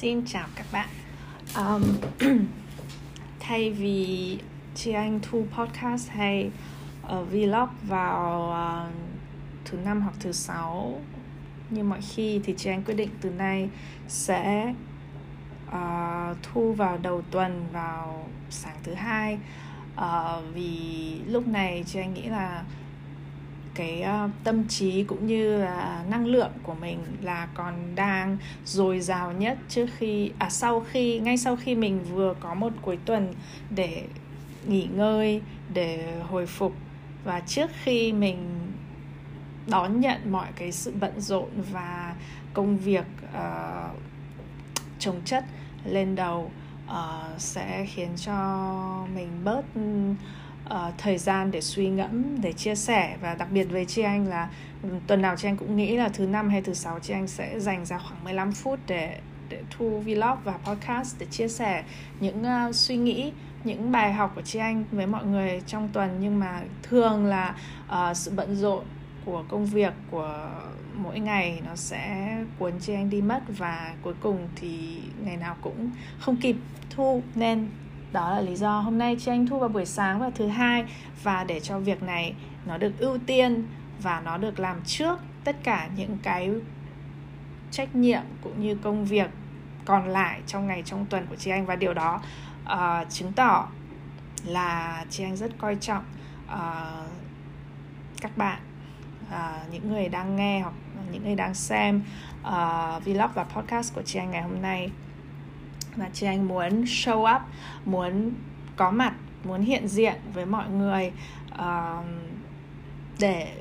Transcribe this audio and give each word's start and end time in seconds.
Xin 0.00 0.26
chào 0.26 0.46
các 0.56 0.66
bạn. 0.72 0.88
Um, 1.56 1.82
Thay 3.40 3.70
vì 3.70 4.38
chị 4.74 4.92
anh 4.92 5.20
thu 5.22 5.46
podcast 5.56 6.10
hay 6.10 6.50
uh, 7.06 7.32
vlog 7.32 7.68
vào 7.82 8.54
uh, 8.88 8.94
thứ 9.64 9.78
năm 9.84 10.00
hoặc 10.00 10.14
thứ 10.20 10.32
sáu 10.32 11.00
như 11.70 11.82
mọi 11.82 12.00
khi 12.00 12.40
thì 12.44 12.54
chị 12.56 12.70
anh 12.70 12.82
quyết 12.82 12.94
định 12.94 13.10
từ 13.20 13.30
nay 13.30 13.68
sẽ 14.08 14.74
uh, 15.68 16.36
thu 16.42 16.72
vào 16.72 16.98
đầu 17.02 17.22
tuần 17.30 17.66
vào 17.72 18.28
sáng 18.50 18.76
thứ 18.82 18.94
hai. 18.94 19.38
Uh, 19.94 20.54
vì 20.54 21.20
lúc 21.26 21.48
này 21.48 21.84
chị 21.86 21.98
anh 21.98 22.14
nghĩ 22.14 22.22
là 22.22 22.64
cái 23.76 24.04
uh, 24.24 24.30
tâm 24.44 24.68
trí 24.68 25.04
cũng 25.04 25.26
như 25.26 25.58
là 25.58 26.04
năng 26.10 26.26
lượng 26.26 26.50
của 26.62 26.74
mình 26.74 26.98
là 27.22 27.48
còn 27.54 27.74
đang 27.94 28.36
dồi 28.64 29.00
dào 29.00 29.32
nhất 29.32 29.58
trước 29.68 29.86
khi 29.98 30.32
à 30.38 30.50
sau 30.50 30.80
khi 30.80 31.18
ngay 31.18 31.38
sau 31.38 31.56
khi 31.56 31.74
mình 31.74 32.04
vừa 32.10 32.34
có 32.40 32.54
một 32.54 32.72
cuối 32.82 32.98
tuần 33.04 33.34
để 33.70 34.04
nghỉ 34.66 34.88
ngơi 34.94 35.42
để 35.74 36.20
hồi 36.28 36.46
phục. 36.46 36.72
Và 37.24 37.40
trước 37.40 37.70
khi 37.82 38.12
mình 38.12 38.36
đón 39.66 40.00
nhận 40.00 40.32
mọi 40.32 40.46
cái 40.56 40.72
sự 40.72 40.92
bận 41.00 41.20
rộn 41.20 41.48
và 41.72 42.14
công 42.54 42.76
việc 42.76 43.06
ờ, 43.32 43.88
uh, 43.92 44.00
trồng 44.98 45.20
chất 45.24 45.44
lên 45.84 46.14
đầu 46.14 46.50
uh, 46.86 47.40
sẽ 47.40 47.86
khiến 47.86 48.08
cho 48.16 49.06
mình 49.14 49.28
bớt 49.44 49.62
uh, 50.70 50.94
thời 50.98 51.18
gian 51.18 51.50
để 51.50 51.60
suy 51.60 51.88
ngẫm 51.88 52.40
để 52.42 52.52
chia 52.52 52.74
sẻ 52.74 53.16
và 53.20 53.34
đặc 53.34 53.48
biệt 53.50 53.64
với 53.64 53.84
chị 53.84 54.02
anh 54.02 54.28
là 54.28 54.48
ừ, 54.82 54.88
tuần 55.06 55.22
nào 55.22 55.36
chị 55.36 55.48
anh 55.48 55.56
cũng 55.56 55.76
nghĩ 55.76 55.96
là 55.96 56.08
thứ 56.08 56.26
năm 56.26 56.48
hay 56.48 56.62
thứ 56.62 56.74
sáu 56.74 56.98
chị 57.02 57.12
anh 57.12 57.26
sẽ 57.26 57.60
dành 57.60 57.84
ra 57.84 57.98
khoảng 57.98 58.24
15 58.24 58.52
phút 58.52 58.78
để 58.86 59.18
để 59.48 59.62
thu 59.70 60.02
vlog 60.06 60.38
và 60.44 60.58
podcast 60.64 61.16
để 61.18 61.26
chia 61.30 61.48
sẻ 61.48 61.84
những 62.20 62.44
uh, 62.68 62.74
suy 62.74 62.96
nghĩ 62.96 63.32
những 63.66 63.92
bài 63.92 64.12
học 64.12 64.32
của 64.34 64.42
chị 64.42 64.58
anh 64.58 64.84
với 64.92 65.06
mọi 65.06 65.26
người 65.26 65.60
trong 65.66 65.88
tuần. 65.92 66.18
Nhưng 66.20 66.40
mà 66.40 66.62
thường 66.82 67.26
là 67.26 67.54
uh, 67.88 68.16
sự 68.16 68.32
bận 68.36 68.56
rộn 68.56 68.84
của 69.24 69.44
công 69.48 69.66
việc 69.66 69.92
của 70.10 70.50
mỗi 70.94 71.20
ngày 71.20 71.60
nó 71.66 71.76
sẽ 71.76 72.36
cuốn 72.58 72.72
chị 72.80 72.94
anh 72.94 73.10
đi 73.10 73.22
mất 73.22 73.40
và 73.48 73.94
cuối 74.02 74.14
cùng 74.20 74.48
thì 74.56 74.98
ngày 75.24 75.36
nào 75.36 75.56
cũng 75.62 75.90
không 76.18 76.36
kịp 76.36 76.56
thu. 76.90 77.22
Nên 77.34 77.68
đó 78.16 78.30
là 78.30 78.40
lý 78.40 78.56
do 78.56 78.80
hôm 78.80 78.98
nay 78.98 79.16
chị 79.20 79.30
anh 79.30 79.46
thu 79.46 79.58
vào 79.58 79.68
buổi 79.68 79.86
sáng 79.86 80.20
và 80.20 80.30
thứ 80.34 80.46
hai 80.46 80.84
và 81.22 81.44
để 81.44 81.60
cho 81.60 81.78
việc 81.78 82.02
này 82.02 82.34
nó 82.66 82.78
được 82.78 82.92
ưu 82.98 83.18
tiên 83.26 83.66
và 84.02 84.22
nó 84.24 84.36
được 84.36 84.60
làm 84.60 84.80
trước 84.84 85.18
tất 85.44 85.56
cả 85.62 85.88
những 85.96 86.18
cái 86.22 86.50
trách 87.70 87.94
nhiệm 87.94 88.22
cũng 88.42 88.60
như 88.60 88.74
công 88.74 89.04
việc 89.04 89.30
còn 89.84 90.08
lại 90.08 90.40
trong 90.46 90.66
ngày 90.66 90.82
trong 90.86 91.06
tuần 91.06 91.26
của 91.26 91.36
chị 91.36 91.50
anh. 91.50 91.66
Và 91.66 91.76
điều 91.76 91.94
đó 91.94 92.20
uh, 92.64 93.10
chứng 93.10 93.32
tỏ 93.32 93.68
là 94.44 95.04
chị 95.10 95.24
anh 95.24 95.36
rất 95.36 95.50
coi 95.58 95.76
trọng 95.76 96.04
uh, 96.46 97.10
các 98.20 98.36
bạn 98.36 98.58
uh, 99.28 99.72
những 99.72 99.88
người 99.88 100.08
đang 100.08 100.36
nghe 100.36 100.60
hoặc 100.60 100.74
những 101.12 101.24
người 101.24 101.34
đang 101.34 101.54
xem 101.54 102.02
uh, 102.42 103.04
vlog 103.04 103.30
và 103.34 103.44
podcast 103.44 103.94
của 103.94 104.02
chị 104.02 104.18
anh 104.18 104.30
ngày 104.30 104.42
hôm 104.42 104.62
nay 104.62 104.90
và 105.96 106.08
chị 106.12 106.26
anh 106.26 106.48
muốn 106.48 106.84
show 106.84 107.36
up 107.36 107.42
muốn 107.84 108.30
có 108.76 108.90
mặt 108.90 109.12
muốn 109.44 109.62
hiện 109.62 109.88
diện 109.88 110.14
với 110.34 110.46
mọi 110.46 110.70
người 110.70 111.12
uh, 111.54 112.04
để 113.20 113.52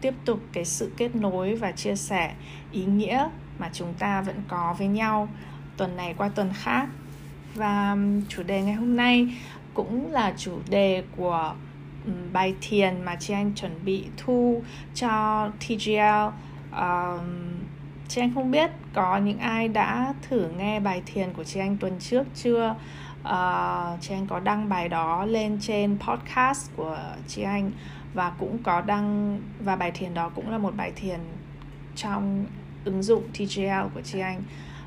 tiếp 0.00 0.14
tục 0.24 0.40
cái 0.52 0.64
sự 0.64 0.92
kết 0.96 1.14
nối 1.14 1.54
và 1.54 1.72
chia 1.72 1.96
sẻ 1.96 2.34
ý 2.72 2.84
nghĩa 2.84 3.28
mà 3.58 3.70
chúng 3.72 3.94
ta 3.94 4.22
vẫn 4.22 4.42
có 4.48 4.74
với 4.78 4.86
nhau 4.86 5.28
tuần 5.76 5.96
này 5.96 6.14
qua 6.16 6.28
tuần 6.28 6.50
khác. 6.54 6.88
Và 7.54 7.96
chủ 8.28 8.42
đề 8.42 8.62
ngày 8.62 8.74
hôm 8.74 8.96
nay 8.96 9.38
cũng 9.74 10.12
là 10.12 10.34
chủ 10.36 10.58
đề 10.68 11.02
của 11.16 11.54
bài 12.32 12.54
thiền 12.60 13.02
mà 13.02 13.16
chị 13.16 13.34
anh 13.34 13.54
chuẩn 13.54 13.84
bị 13.84 14.04
thu 14.16 14.62
cho 14.94 15.48
TGL 15.60 16.28
um, 16.72 17.20
chị 18.10 18.20
anh 18.20 18.34
không 18.34 18.50
biết 18.50 18.70
có 18.94 19.16
những 19.16 19.38
ai 19.38 19.68
đã 19.68 20.14
thử 20.28 20.48
nghe 20.58 20.80
bài 20.80 21.02
thiền 21.06 21.32
của 21.32 21.44
chị 21.44 21.60
anh 21.60 21.76
tuần 21.76 21.98
trước 21.98 22.26
chưa? 22.34 22.74
Uh, 23.22 24.00
chị 24.00 24.14
anh 24.14 24.26
có 24.26 24.40
đăng 24.40 24.68
bài 24.68 24.88
đó 24.88 25.24
lên 25.24 25.58
trên 25.60 25.98
podcast 25.98 26.70
của 26.76 26.98
chị 27.28 27.42
anh 27.42 27.70
và 28.14 28.32
cũng 28.38 28.58
có 28.62 28.80
đăng 28.80 29.38
và 29.60 29.76
bài 29.76 29.90
thiền 29.90 30.14
đó 30.14 30.28
cũng 30.28 30.50
là 30.50 30.58
một 30.58 30.76
bài 30.76 30.92
thiền 30.96 31.20
trong 31.96 32.44
ứng 32.84 33.02
dụng 33.02 33.22
TGL 33.32 33.88
của 33.94 34.00
chị 34.04 34.20
anh. 34.20 34.38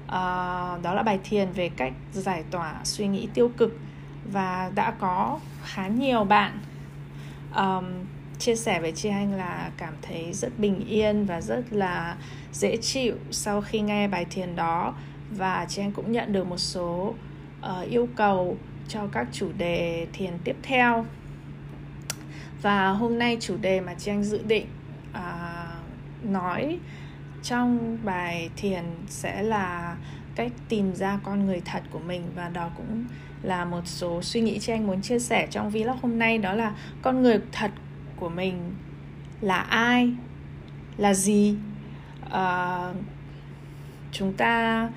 Uh, 0.06 0.84
đó 0.84 0.94
là 0.94 1.04
bài 1.04 1.20
thiền 1.24 1.52
về 1.52 1.70
cách 1.70 1.94
giải 2.12 2.44
tỏa 2.52 2.76
suy 2.84 3.08
nghĩ 3.08 3.28
tiêu 3.34 3.52
cực 3.58 3.78
và 4.32 4.72
đã 4.76 4.92
có 4.92 5.40
khá 5.64 5.88
nhiều 5.88 6.24
bạn 6.24 6.60
um, 7.56 7.86
chia 8.40 8.56
sẻ 8.56 8.80
với 8.80 8.92
chị 8.92 9.10
anh 9.10 9.34
là 9.34 9.72
cảm 9.78 9.94
thấy 10.02 10.34
rất 10.34 10.60
bình 10.60 10.86
yên 10.88 11.26
và 11.26 11.42
rất 11.42 11.64
là 11.72 12.18
dễ 12.54 12.78
chịu 12.78 13.16
sau 13.32 13.62
khi 13.62 13.82
nghe 13.82 14.08
bài 14.08 14.26
thiền 14.30 14.56
đó. 14.56 14.96
Và 15.32 15.66
chị 15.70 15.82
anh 15.82 15.92
cũng 15.92 16.12
nhận 16.12 16.34
được 16.34 16.48
một 16.48 16.58
số 16.58 17.16
uh, 17.62 17.90
yêu 17.90 18.08
cầu 18.16 18.58
cho 18.88 19.08
các 19.12 19.28
chủ 19.32 19.50
đề 19.58 20.08
thiền 20.14 20.34
tiếp 20.44 20.56
theo. 20.64 21.06
Và 22.62 22.90
hôm 22.90 23.20
nay 23.20 23.38
chủ 23.40 23.58
đề 23.58 23.82
mà 23.82 23.94
chị 23.94 24.12
anh 24.12 24.24
dự 24.24 24.44
định 24.48 24.66
uh, 25.12 26.26
nói 26.26 26.80
trong 27.44 27.98
bài 28.04 28.50
thiền 28.56 28.84
sẽ 29.08 29.44
là 29.44 29.98
cách 30.36 30.52
tìm 30.70 30.96
ra 30.96 31.20
con 31.24 31.46
người 31.46 31.62
thật 31.66 31.84
của 31.92 32.00
mình. 32.00 32.24
Và 32.36 32.50
đó 32.50 32.70
cũng 32.78 33.06
là 33.42 33.66
một 33.66 33.82
số 33.86 34.22
suy 34.22 34.42
nghĩ 34.42 34.60
chị 34.60 34.74
anh 34.74 34.88
muốn 34.88 35.02
chia 35.02 35.20
sẻ 35.20 35.48
trong 35.52 35.70
vlog 35.70 35.98
hôm 36.02 36.20
nay 36.20 36.38
đó 36.38 36.54
là 36.54 36.76
con 37.02 37.24
người 37.24 37.40
thật 37.52 37.72
của 38.16 38.30
mình 38.30 38.76
là 39.42 39.58
ai 39.58 40.14
là 40.98 41.14
gì? 41.14 41.56
Uh, 42.26 42.96
chúng 44.12 44.34
ta 44.34 44.90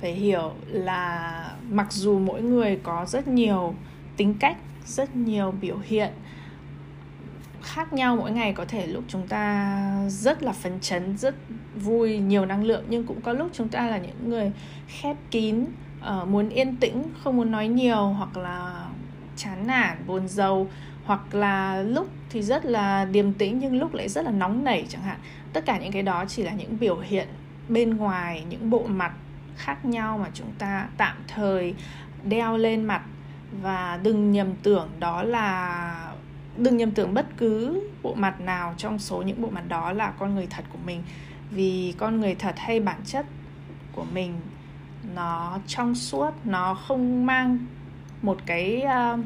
phải 0.00 0.12
hiểu 0.12 0.52
là 0.66 1.50
mặc 1.70 1.92
dù 1.92 2.18
mỗi 2.18 2.42
người 2.42 2.80
có 2.82 3.06
rất 3.08 3.28
nhiều 3.28 3.74
tính 4.16 4.34
cách 4.40 4.56
rất 4.86 5.16
nhiều 5.16 5.54
biểu 5.60 5.78
hiện 5.84 6.12
khác 7.62 7.92
nhau 7.92 8.16
mỗi 8.16 8.30
ngày 8.30 8.52
có 8.52 8.64
thể 8.64 8.86
lúc 8.86 9.04
chúng 9.08 9.28
ta 9.28 10.06
rất 10.08 10.42
là 10.42 10.52
phấn 10.52 10.80
chấn 10.80 11.18
rất 11.18 11.34
vui 11.76 12.18
nhiều 12.18 12.46
năng 12.46 12.64
lượng 12.64 12.84
nhưng 12.88 13.06
cũng 13.06 13.20
có 13.20 13.32
lúc 13.32 13.50
chúng 13.52 13.68
ta 13.68 13.86
là 13.86 13.98
những 13.98 14.30
người 14.30 14.52
khép 14.88 15.16
kín 15.30 15.64
uh, 16.00 16.28
muốn 16.28 16.48
yên 16.48 16.76
tĩnh 16.76 17.02
không 17.22 17.36
muốn 17.36 17.50
nói 17.50 17.68
nhiều 17.68 18.06
hoặc 18.06 18.36
là 18.36 18.86
chán 19.36 19.66
nản 19.66 19.98
buồn 20.06 20.28
rầu 20.28 20.68
hoặc 21.04 21.34
là 21.34 21.82
lúc 21.82 22.08
thì 22.30 22.42
rất 22.42 22.64
là 22.64 23.04
điềm 23.04 23.32
tĩnh 23.32 23.58
nhưng 23.58 23.78
lúc 23.78 23.94
lại 23.94 24.08
rất 24.08 24.24
là 24.24 24.30
nóng 24.30 24.64
nảy 24.64 24.86
chẳng 24.88 25.02
hạn. 25.02 25.18
Tất 25.52 25.64
cả 25.66 25.78
những 25.78 25.92
cái 25.92 26.02
đó 26.02 26.24
chỉ 26.28 26.42
là 26.42 26.52
những 26.52 26.78
biểu 26.78 26.98
hiện 26.98 27.28
bên 27.68 27.96
ngoài 27.96 28.44
những 28.48 28.70
bộ 28.70 28.86
mặt 28.86 29.12
khác 29.56 29.84
nhau 29.84 30.18
mà 30.18 30.30
chúng 30.34 30.52
ta 30.58 30.88
tạm 30.96 31.16
thời 31.28 31.74
đeo 32.24 32.56
lên 32.56 32.84
mặt. 32.84 33.02
Và 33.62 34.00
đừng 34.02 34.32
nhầm 34.32 34.54
tưởng 34.62 34.88
đó 34.98 35.22
là 35.22 36.10
đừng 36.56 36.76
nhầm 36.76 36.90
tưởng 36.90 37.14
bất 37.14 37.26
cứ 37.36 37.82
bộ 38.02 38.14
mặt 38.14 38.40
nào 38.40 38.74
trong 38.76 38.98
số 38.98 39.22
những 39.22 39.42
bộ 39.42 39.50
mặt 39.50 39.68
đó 39.68 39.92
là 39.92 40.12
con 40.18 40.34
người 40.34 40.46
thật 40.50 40.64
của 40.72 40.78
mình. 40.86 41.02
Vì 41.50 41.94
con 41.98 42.20
người 42.20 42.34
thật 42.34 42.54
hay 42.58 42.80
bản 42.80 43.00
chất 43.04 43.26
của 43.92 44.04
mình 44.14 44.34
nó 45.14 45.58
trong 45.66 45.94
suốt 45.94 46.30
nó 46.44 46.74
không 46.74 47.26
mang 47.26 47.58
một 48.22 48.38
cái 48.46 48.82
uh, 49.14 49.20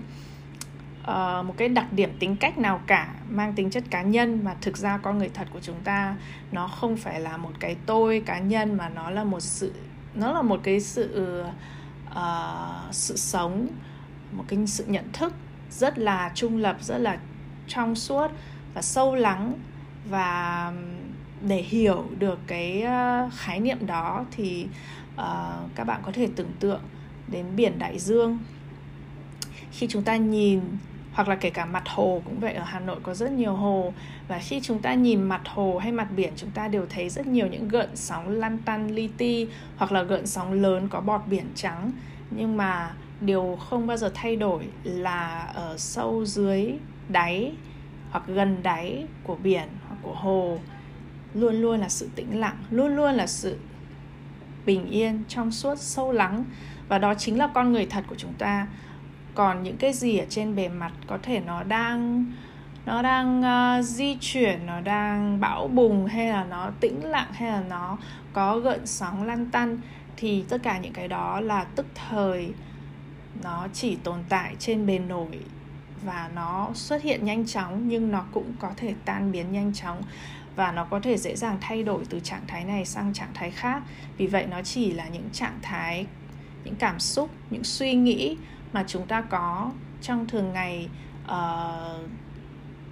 uh, 1.09 1.47
một 1.47 1.55
cái 1.57 1.69
đặc 1.69 1.93
điểm 1.93 2.11
tính 2.19 2.37
cách 2.37 2.59
nào 2.59 2.81
cả 2.87 3.15
mang 3.29 3.53
tính 3.53 3.71
chất 3.71 3.85
cá 3.91 4.03
nhân 4.03 4.41
mà 4.45 4.55
thực 4.61 4.77
ra 4.77 4.99
con 4.99 5.19
người 5.19 5.31
thật 5.35 5.49
của 5.53 5.61
chúng 5.61 5.81
ta 5.85 6.17
nó 6.53 6.69
không 6.69 6.97
phải 6.97 7.21
là 7.21 7.37
một 7.37 7.53
cái 7.61 7.77
tôi 7.87 8.23
cá 8.27 8.39
nhân 8.39 8.77
mà 8.77 8.89
nó 8.89 9.11
là 9.11 9.25
một 9.25 9.41
sự 9.41 9.73
nó 10.15 10.33
là 10.33 10.43
một 10.43 10.61
cái 10.63 10.81
sự 10.81 11.43
uh, 12.11 12.17
sự 12.91 13.17
sống 13.17 13.69
một 14.33 14.45
cái 14.49 14.67
sự 14.67 14.85
nhận 14.87 15.13
thức 15.13 15.33
rất 15.71 15.99
là 15.99 16.33
trung 16.35 16.57
lập 16.57 16.77
rất 16.81 16.99
là 16.99 17.19
trong 17.69 17.95
suốt 17.95 18.31
và 18.75 18.83
sâu 18.83 19.15
lắng. 19.15 19.53
Và 20.09 20.73
để 21.43 21.57
hiểu 21.57 22.05
được 22.19 22.39
cái 22.47 22.83
ờ, 22.83 23.31
khái 23.37 23.61
niệm 23.61 23.87
đó 23.87 24.25
thì 24.31 24.67
uh, 25.15 25.23
các 25.75 25.85
bạn 25.85 26.01
có 26.05 26.13
thể 26.13 26.29
tưởng 26.37 26.53
tượng 26.61 26.81
đến 27.29 27.47
biển 27.57 27.79
đại 27.79 27.99
dương. 27.99 28.39
Khi 29.71 29.87
chúng 29.91 30.03
ta 30.03 30.17
nhìn 30.17 30.61
hoặc 31.19 31.29
là 31.29 31.37
kể 31.37 31.51
cả 31.51 31.65
mặt 31.65 31.83
hồ 31.89 32.23
cũng 32.25 32.41
vậy, 32.41 32.55
ở 32.55 32.65
Hà 32.65 32.81
Nội 32.81 32.97
có 33.03 33.15
rất 33.15 33.33
nhiều 33.33 33.53
hồ. 33.53 33.93
Và 34.29 34.39
khi 34.39 34.61
chúng 34.61 34.79
ta 34.79 34.95
nhìn 34.95 35.23
mặt 35.23 35.41
hồ 35.45 35.79
hay 35.79 35.93
mặt 35.93 36.09
biển, 36.17 36.33
chúng 36.37 36.51
ta 36.51 36.69
đều 36.69 36.87
thấy 36.91 37.09
rất 37.09 37.27
nhiều 37.27 37.47
những 37.47 37.69
gợn 37.69 37.97
sóng 37.97 38.29
lăn 38.29 38.59
tăn 38.59 38.91
li 38.91 39.09
ti, 39.17 39.49
hoặc 39.77 39.93
là 39.93 40.03
gợn 40.03 40.27
sóng 40.27 40.53
lớn 40.53 40.89
có 40.89 41.01
bọt 41.01 41.21
biển 41.27 41.47
trắng. 41.55 41.93
Nhưng 42.31 42.57
mà 42.57 42.95
điều 43.21 43.59
không 43.61 43.87
bao 43.87 43.97
giờ 43.97 44.11
thay 44.15 44.37
đổi 44.37 44.63
là 44.85 45.53
ở 45.55 45.75
sâu 45.79 46.25
dưới 46.25 46.75
đáy, 47.09 47.53
hoặc 48.11 48.25
gần 48.27 48.57
đáy 48.63 49.07
của 49.25 49.37
biển 49.43 49.69
hoặc 49.89 49.97
của 50.03 50.15
hồ, 50.15 50.59
luôn 51.35 51.55
luôn 51.55 51.81
là 51.81 51.89
sự 51.89 52.09
tĩnh 52.15 52.41
lặng, 52.41 52.57
luôn 52.71 52.97
luôn 52.97 53.15
là 53.15 53.27
sự 53.27 53.59
bình 54.67 54.91
yên 54.91 55.23
trong 55.29 55.53
suốt, 55.53 55.79
sâu 55.79 56.13
lắng. 56.13 56.45
Và 56.89 56.99
đó 56.99 57.15
chính 57.15 57.39
là 57.39 57.47
con 57.55 57.73
người 57.73 57.87
thật 57.87 58.05
của 58.09 58.17
chúng 58.19 58.33
ta 58.33 58.67
còn 59.39 59.63
những 59.63 59.77
cái 59.77 59.93
gì 59.93 60.19
ở 60.19 60.27
trên 60.29 60.57
bề 60.57 60.69
mặt 60.69 60.93
có 61.07 61.19
thể 61.23 61.41
nó 61.41 61.63
đang 61.63 62.25
nó 62.87 63.03
đang 63.03 63.43
uh, 63.79 63.85
di 63.85 64.17
chuyển 64.21 64.67
nó 64.67 64.81
đang 64.81 65.41
bão 65.41 65.69
bùng 65.69 66.07
hay 66.07 66.29
là 66.29 66.45
nó 66.45 66.71
tĩnh 66.81 67.05
lặng 67.05 67.33
hay 67.33 67.53
là 67.53 67.63
nó 67.69 67.99
có 68.33 68.59
gợn 68.59 68.87
sóng 68.87 69.27
lăn 69.27 69.51
tăn 69.51 69.79
thì 70.17 70.45
tất 70.49 70.63
cả 70.63 70.79
những 70.79 70.93
cái 70.93 71.09
đó 71.09 71.41
là 71.41 71.65
tức 71.65 71.87
thời 72.09 72.53
nó 73.43 73.69
chỉ 73.73 73.97
tồn 73.97 74.19
tại 74.29 74.55
trên 74.59 74.87
bề 74.87 74.99
nổi 74.99 75.39
và 76.05 76.31
nó 76.35 76.71
xuất 76.75 77.03
hiện 77.03 77.25
nhanh 77.25 77.47
chóng 77.47 77.89
nhưng 77.89 78.11
nó 78.11 78.25
cũng 78.33 78.53
có 78.61 78.71
thể 78.77 78.95
tan 79.05 79.33
biến 79.33 79.53
nhanh 79.53 79.73
chóng 79.75 80.03
và 80.57 80.73
nó 80.73 80.85
có 80.85 81.01
thể 81.01 81.17
dễ 81.19 81.37
dàng 81.37 81.59
thay 81.61 81.83
đổi 81.83 82.05
từ 82.11 82.21
trạng 82.21 82.47
thái 82.47 82.65
này 82.65 82.85
sang 82.85 83.13
trạng 83.13 83.35
thái 83.35 83.51
khác. 83.51 83.83
Vì 84.17 84.27
vậy 84.27 84.47
nó 84.51 84.63
chỉ 84.63 84.93
là 84.93 85.09
những 85.09 85.29
trạng 85.33 85.59
thái 85.63 86.07
những 86.65 86.75
cảm 86.75 87.01
xúc 87.01 87.31
những 87.51 87.65
suy 87.65 87.95
nghĩ 87.95 88.37
mà 88.73 88.85
chúng 88.87 89.07
ta 89.07 89.21
có 89.21 89.71
trong 90.03 90.27
thường 90.27 90.53
ngày 90.53 90.89
uh, 91.25 92.11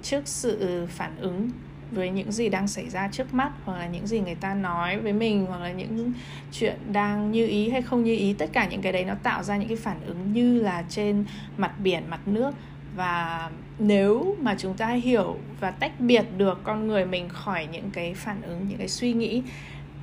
trước 0.03 0.29
sự 0.29 0.87
phản 0.91 1.17
ứng 1.17 1.51
với 1.91 2.11
những 2.11 2.33
gì 2.33 2.49
đang 2.49 2.69
xảy 2.69 2.89
ra 2.89 3.09
trước 3.13 3.35
mắt 3.35 3.53
hoặc 3.65 3.79
là 3.79 3.87
những 3.87 4.07
gì 4.07 4.21
người 4.21 4.35
ta 4.35 4.55
nói 4.55 4.99
với 4.99 5.13
mình 5.13 5.47
hoặc 5.47 5.59
là 5.59 5.73
những 5.73 6.13
chuyện 6.53 6.93
đang 6.93 7.31
như 7.31 7.47
ý 7.47 7.71
hay 7.71 7.83
không 7.83 8.05
như 8.05 8.17
ý 8.17 8.33
tất 8.33 8.51
cả 8.53 8.67
những 8.67 8.83
cái 8.83 8.93
đấy 8.93 9.05
nó 9.05 9.15
tạo 9.23 9.43
ra 9.43 9.57
những 9.57 9.69
cái 9.69 9.77
phản 9.77 10.01
ứng 10.07 10.33
như 10.33 10.61
là 10.61 10.85
trên 10.89 11.25
mặt 11.57 11.73
biển 11.79 12.03
mặt 12.11 12.21
nước. 12.29 12.55
Và 12.97 13.51
nếu 13.79 14.37
mà 14.41 14.55
chúng 14.59 14.75
ta 14.75 14.89
hiểu 14.89 15.37
và 15.61 15.71
tách 15.71 16.01
biệt 16.01 16.25
được 16.37 16.61
con 16.65 16.87
người 16.87 17.07
mình 17.07 17.29
khỏi 17.29 17.67
những 17.73 17.91
cái 17.91 18.15
phản 18.15 18.43
ứng 18.43 18.69
những 18.69 18.79
cái 18.79 18.89
suy 18.89 19.13
nghĩ 19.13 19.43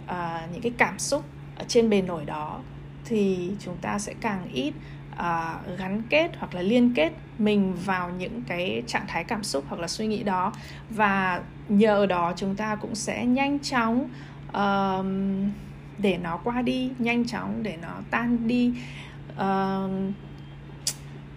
uh, 0.06 0.52
những 0.54 0.62
cái 0.62 0.72
cảm 0.78 1.00
xúc 1.00 1.24
ở 1.56 1.66
trên 1.68 1.90
bề 1.90 2.02
nổi 2.02 2.26
đó 2.26 2.60
thì 3.06 3.52
chúng 3.60 3.78
ta 3.82 4.00
sẽ 4.00 4.14
càng 4.22 4.48
ít 4.54 4.74
uh, 5.14 5.78
gắn 5.78 6.02
kết 6.10 6.32
hoặc 6.40 6.56
là 6.56 6.62
liên 6.62 6.94
kết 6.94 7.12
mình 7.38 7.74
vào 7.86 8.10
những 8.10 8.42
cái 8.48 8.84
trạng 8.88 9.08
thái 9.08 9.24
cảm 9.24 9.44
xúc 9.44 9.66
hoặc 9.68 9.80
là 9.82 9.88
suy 9.88 10.08
nghĩ 10.08 10.24
đó. 10.24 10.54
Và 10.90 11.42
nhờ 11.70 12.06
đó 12.06 12.34
chúng 12.36 12.56
ta 12.56 12.76
cũng 12.76 12.96
sẽ 12.96 13.26
nhanh 13.26 13.60
chóng 13.60 14.10
uh, 14.50 15.06
để 15.98 16.18
nó 16.18 16.38
qua 16.38 16.62
đi 16.62 16.92
nhanh 17.00 17.28
chóng 17.28 17.64
để 17.64 17.78
nó 17.82 18.02
tan 18.12 18.48
đi. 18.48 18.74
Uh, 19.34 19.92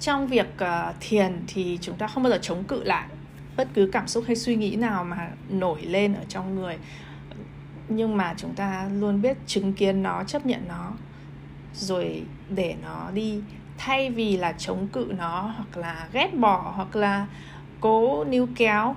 trong 0.01 0.27
việc 0.27 0.47
uh, 0.63 0.95
thiền 1.01 1.45
thì 1.47 1.79
chúng 1.81 1.97
ta 1.97 2.07
không 2.07 2.23
bao 2.23 2.31
giờ 2.31 2.39
chống 2.43 2.65
cự 2.65 2.85
lại 2.85 3.09
bất 3.57 3.69
cứ 3.75 3.91
cảm 3.93 4.09
xúc 4.09 4.25
hay 4.27 4.37
suy 4.37 4.57
nghĩ 4.57 4.77
nào 4.77 5.05
mà 5.05 5.31
nổi 5.49 5.83
lên 5.83 6.15
ở 6.15 6.25
trong 6.29 6.55
người. 6.55 6.77
Nhưng 7.89 8.17
mà 8.17 8.35
chúng 8.37 8.55
ta 8.55 8.89
luôn 8.93 9.23
biết 9.23 9.37
chứng 9.47 9.73
kiến 9.73 10.03
nó 10.03 10.25
chấp 10.25 10.47
nhận 10.47 10.69
nó 10.69 10.93
rồi 11.73 12.23
để 12.49 12.75
nó 12.83 13.11
đi 13.15 13.41
thay 13.79 14.11
vì 14.11 14.37
là 14.37 14.53
chống 14.53 14.89
cự 14.89 15.13
nó 15.19 15.41
hoặc 15.57 15.77
là 15.77 16.09
ghét 16.13 16.31
bỏ 16.35 16.73
hoặc 16.77 16.97
là 16.97 17.27
cố 17.81 18.25
níu 18.25 18.49
kéo, 18.57 18.97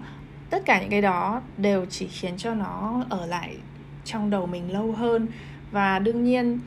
tất 0.49 0.65
cả 0.65 0.81
những 0.81 0.89
cái 0.89 1.01
đó 1.01 1.41
đều 1.57 1.85
chỉ 1.85 2.07
khiến 2.07 2.37
cho 2.37 2.53
nó 2.53 3.03
ở 3.09 3.25
lại 3.25 3.57
trong 4.05 4.29
đầu 4.29 4.45
mình 4.45 4.73
lâu 4.73 4.91
hơn. 4.91 5.27
Và 5.71 5.99
đương 5.99 6.23
nhiên, 6.23 6.59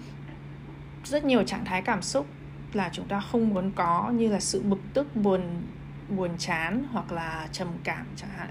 rất 1.05 1.25
nhiều 1.25 1.43
trạng 1.43 1.65
thái 1.65 1.83
cảm 1.83 2.03
xúc 2.03 2.27
là 2.73 2.91
chúng 2.93 3.09
ta 3.09 3.21
không 3.21 3.49
muốn 3.49 3.71
có, 3.75 4.11
như 4.11 4.29
là 4.29 4.41
sự 4.41 4.63
bực 4.63 4.81
tức, 4.95 5.17
buồn 5.17 5.41
buồn 6.09 6.31
chán 6.39 6.85
hoặc 6.93 7.13
là 7.13 7.49
trầm 7.53 7.69
cảm 7.85 8.07
chẳng 8.17 8.31
hạn, 8.37 8.49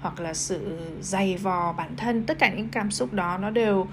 hoặc 0.00 0.20
là 0.20 0.34
sự 0.34 0.78
dày 1.00 1.36
vò 1.36 1.72
bản 1.72 1.96
thân. 1.96 2.24
Tất 2.26 2.38
cả 2.38 2.54
những 2.54 2.68
cảm 2.68 2.90
xúc 2.90 3.12
đó, 3.12 3.38
nó 3.38 3.50
đều 3.50 3.86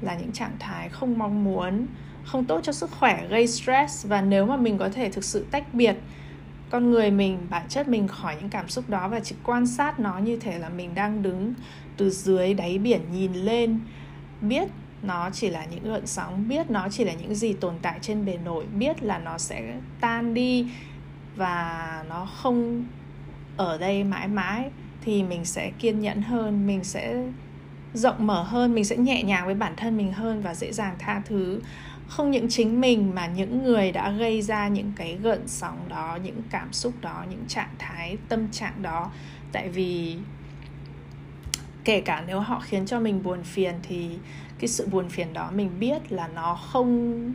là 0.00 0.14
những 0.14 0.32
trạng 0.32 0.56
thái 0.58 0.88
không 0.88 1.18
mong 1.18 1.44
muốn 1.44 1.86
không 2.24 2.44
tốt 2.44 2.60
cho 2.62 2.72
sức 2.72 2.90
khỏe, 2.90 3.26
gây 3.28 3.46
stress. 3.46 4.06
Và 4.06 4.20
nếu 4.20 4.46
mà 4.46 4.56
mình 4.56 4.78
có 4.78 4.88
thể 4.88 5.10
thực 5.10 5.24
sự 5.24 5.46
tách 5.50 5.74
biệt 5.74 5.96
con 6.70 6.90
người 6.90 7.10
mình, 7.10 7.38
bản 7.50 7.68
chất 7.68 7.88
mình 7.88 8.08
khỏi 8.08 8.36
những 8.40 8.50
cảm 8.50 8.68
xúc 8.68 8.88
đó 8.88 9.08
và 9.08 9.20
chỉ 9.20 9.34
quan 9.44 9.66
sát 9.66 10.00
nó 10.00 10.18
như 10.18 10.36
thể 10.36 10.58
là 10.58 10.68
mình 10.68 10.94
đang 10.94 11.22
đứng 11.22 11.54
từ 11.96 12.10
dưới 12.10 12.54
đáy 12.54 12.78
biển 12.78 13.00
nhìn 13.12 13.32
lên, 13.32 13.80
biết 14.40 14.68
nó 15.02 15.30
chỉ 15.32 15.50
là 15.50 15.64
những 15.64 15.84
gợn 15.84 16.06
sóng, 16.06 16.48
biết 16.48 16.70
nó 16.70 16.88
chỉ 16.90 17.04
là 17.04 17.12
những 17.12 17.34
gì 17.34 17.52
tồn 17.52 17.74
tại 17.82 17.98
trên 18.02 18.24
bề 18.24 18.38
nổi, 18.44 18.64
biết 18.78 19.02
là 19.02 19.18
nó 19.18 19.38
sẽ 19.38 19.74
tan 20.00 20.34
đi 20.34 20.66
và 21.36 22.04
nó 22.08 22.28
không 22.36 22.84
ở 23.56 23.78
đây 23.78 24.04
mãi 24.04 24.28
mãi, 24.28 24.70
thì 25.04 25.22
mình 25.22 25.44
sẽ 25.44 25.70
kiên 25.78 26.00
nhẫn 26.00 26.22
hơn, 26.22 26.66
mình 26.66 26.84
sẽ 26.84 27.24
rộng 27.94 28.26
mở 28.26 28.42
hơn, 28.42 28.74
mình 28.74 28.84
sẽ 28.84 28.96
nhẹ 28.96 29.22
nhàng 29.22 29.46
với 29.46 29.54
bản 29.54 29.72
thân 29.76 29.96
mình 29.96 30.12
hơn 30.12 30.42
và 30.42 30.54
dễ 30.54 30.72
dàng 30.72 30.94
tha 30.98 31.22
thứ 31.24 31.60
không 32.08 32.30
những 32.30 32.48
chính 32.48 32.80
mình 32.80 33.14
mà 33.14 33.26
những 33.26 33.64
người 33.64 33.92
đã 33.92 34.10
gây 34.10 34.42
ra 34.42 34.68
những 34.68 34.92
cái 34.96 35.18
gợn 35.22 35.48
sóng 35.48 35.78
đó, 35.88 36.18
những 36.22 36.42
cảm 36.50 36.72
xúc 36.72 36.94
đó, 37.00 37.24
những 37.30 37.44
trạng 37.48 37.74
thái, 37.78 38.16
tâm 38.28 38.48
trạng 38.50 38.82
đó. 38.82 39.10
Tại 39.52 39.68
vì 39.68 40.16
kể 41.84 42.00
cả 42.00 42.24
nếu 42.26 42.40
họ 42.40 42.60
khiến 42.60 42.86
cho 42.86 43.00
mình 43.00 43.22
buồn 43.22 43.42
phiền 43.42 43.74
thì 43.82 44.18
cái 44.58 44.68
sự 44.68 44.86
buồn 44.86 45.08
phiền 45.08 45.32
đó 45.32 45.50
mình 45.54 45.70
biết 45.80 46.12
là 46.12 46.28
nó 46.28 46.54
không 46.54 47.32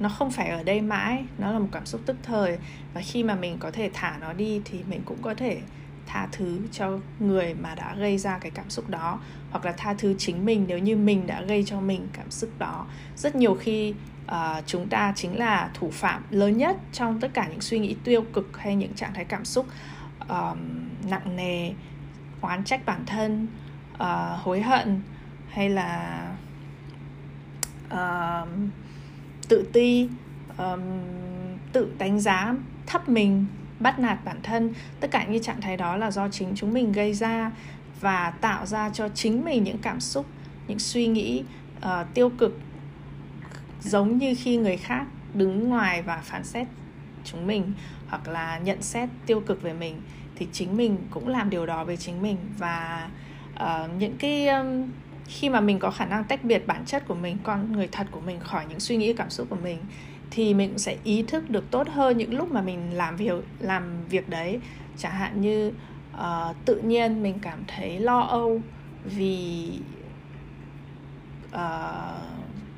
nó 0.00 0.08
không 0.08 0.30
phải 0.30 0.48
ở 0.48 0.62
đây 0.62 0.80
mãi. 0.80 1.24
Nó 1.38 1.52
là 1.52 1.58
một 1.58 1.68
cảm 1.72 1.86
xúc 1.86 2.00
tức 2.06 2.16
thời. 2.22 2.58
Và 2.94 3.00
khi 3.04 3.22
mà 3.22 3.34
mình 3.34 3.56
có 3.58 3.70
thể 3.70 3.90
thả 3.94 4.16
nó 4.20 4.32
đi 4.32 4.60
thì 4.64 4.78
mình 4.88 5.02
cũng 5.04 5.18
có 5.22 5.34
thể 5.34 5.60
tha 6.06 6.28
thứ 6.32 6.58
cho 6.72 6.98
người 7.18 7.54
mà 7.54 7.74
đã 7.74 7.94
gây 7.94 8.18
ra 8.18 8.38
cái 8.38 8.50
cảm 8.50 8.70
xúc 8.70 8.88
đó 8.88 9.20
hoặc 9.50 9.64
là 9.64 9.72
tha 9.72 9.94
thứ 9.94 10.14
chính 10.18 10.44
mình 10.44 10.64
nếu 10.68 10.78
như 10.78 10.96
mình 10.96 11.26
đã 11.26 11.42
gây 11.42 11.64
cho 11.66 11.80
mình 11.80 12.08
cảm 12.12 12.30
xúc 12.30 12.50
đó. 12.58 12.86
Rất 13.16 13.36
nhiều 13.36 13.54
khi 13.54 13.94
uh, 14.30 14.36
chúng 14.66 14.88
ta 14.88 15.12
chính 15.16 15.38
là 15.38 15.70
thủ 15.74 15.90
phạm 15.90 16.22
lớn 16.30 16.56
nhất 16.56 16.76
trong 16.92 17.20
tất 17.20 17.30
cả 17.34 17.46
những 17.50 17.60
suy 17.60 17.78
nghĩ 17.78 17.96
tiêu 18.04 18.24
cực 18.32 18.58
hay 18.58 18.76
những 18.76 18.94
trạng 18.94 19.14
thái 19.14 19.24
cảm 19.24 19.44
xúc 19.44 19.66
um, 20.28 20.58
nặng 21.10 21.36
nề 21.36 21.72
oán 22.40 22.64
trách 22.64 22.86
bản 22.86 23.06
thân 23.06 23.46
uh, 23.94 24.40
hối 24.42 24.62
hận 24.62 25.00
hay 25.48 25.70
là 25.70 26.22
uh, 27.94 28.48
tự 29.48 29.68
ti 29.72 30.08
um, 30.58 30.80
tự 31.72 31.92
đánh 31.98 32.20
giá 32.20 32.54
thấp 32.86 33.08
mình 33.08 33.46
bắt 33.80 33.98
nạt 33.98 34.24
bản 34.24 34.36
thân. 34.42 34.74
Tất 35.00 35.10
cả 35.10 35.24
những 35.24 35.42
trạng 35.42 35.60
thái 35.60 35.76
đó 35.76 35.96
là 35.96 36.10
do 36.10 36.28
chính 36.28 36.52
chúng 36.56 36.72
mình 36.72 36.92
gây 36.92 37.14
ra 37.14 37.50
và 38.00 38.30
tạo 38.40 38.66
ra 38.66 38.90
cho 38.90 39.08
chính 39.08 39.44
mình 39.44 39.64
những 39.64 39.78
cảm 39.78 40.00
xúc 40.00 40.26
những 40.68 40.78
suy 40.78 41.06
nghĩ 41.06 41.42
uh, 41.78 41.90
tiêu 42.14 42.30
cực 42.38 42.60
giống 43.80 44.18
như 44.18 44.34
khi 44.38 44.56
người 44.56 44.76
khác 44.76 45.06
đứng 45.34 45.68
ngoài 45.68 46.02
và 46.02 46.16
phán 46.16 46.44
xét 46.44 46.66
chúng 47.24 47.46
mình 47.46 47.72
hoặc 48.08 48.28
là 48.28 48.58
nhận 48.58 48.82
xét 48.82 49.08
tiêu 49.26 49.40
cực 49.40 49.62
về 49.62 49.72
mình 49.72 50.00
thì 50.36 50.46
chính 50.52 50.76
mình 50.76 50.96
cũng 51.10 51.28
làm 51.28 51.50
điều 51.50 51.66
đó 51.66 51.84
với 51.84 51.96
chính 51.96 52.22
mình. 52.22 52.36
Và 52.58 53.08
uh, 53.54 53.90
những 53.98 54.16
cái 54.18 54.48
um, 54.48 54.88
khi 55.26 55.48
mà 55.48 55.60
mình 55.60 55.78
có 55.78 55.90
khả 55.90 56.04
năng 56.04 56.24
tách 56.24 56.44
biệt 56.44 56.66
bản 56.66 56.84
chất 56.86 57.08
của 57.08 57.14
mình 57.14 57.36
con 57.42 57.72
người 57.72 57.88
thật 57.92 58.06
của 58.10 58.20
mình 58.20 58.40
khỏi 58.40 58.64
những 58.68 58.80
suy 58.80 58.96
nghĩ 58.96 59.12
cảm 59.12 59.30
xúc 59.30 59.46
của 59.50 59.56
mình 59.62 59.78
thì 60.30 60.54
mình 60.54 60.78
sẽ 60.78 60.96
ý 61.04 61.22
thức 61.22 61.50
được 61.50 61.70
tốt 61.70 61.88
hơn 61.88 62.18
những 62.18 62.34
lúc 62.34 62.52
mà 62.52 62.62
mình 62.62 62.92
làm 62.92 63.16
việc 63.16 63.32
làm 63.60 64.04
việc 64.08 64.28
đấy. 64.28 64.60
Chẳng 64.98 65.12
hạn 65.12 65.40
như 65.40 65.72
uh, 66.20 66.56
tự 66.64 66.80
nhiên 66.80 67.22
mình 67.22 67.38
cảm 67.42 67.64
thấy 67.66 67.98
lo 68.00 68.20
âu 68.20 68.60
vì 69.04 69.70
uh, 71.54 71.60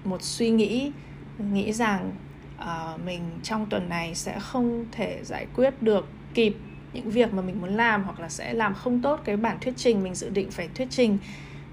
một 0.04 0.22
suy 0.22 0.50
nghĩ 0.50 0.92
nghĩ 1.38 1.72
rằng 1.72 2.12
uh, 2.60 3.00
mình 3.04 3.22
trong 3.42 3.66
tuần 3.66 3.88
này 3.88 4.14
sẽ 4.14 4.38
không 4.38 4.84
thể 4.92 5.20
giải 5.24 5.46
quyết 5.56 5.82
được 5.82 6.08
kịp 6.34 6.56
những 6.92 7.10
việc 7.10 7.34
mà 7.34 7.42
mình 7.42 7.60
muốn 7.60 7.76
làm 7.76 8.04
hoặc 8.04 8.20
là 8.20 8.28
sẽ 8.28 8.52
làm 8.52 8.74
không 8.74 9.02
tốt 9.02 9.20
cái 9.24 9.36
bản 9.36 9.56
thuyết 9.60 9.74
trình 9.76 10.02
mình 10.02 10.14
dự 10.14 10.30
định 10.30 10.50
phải 10.50 10.68
thuyết 10.74 10.88
trình. 10.90 11.18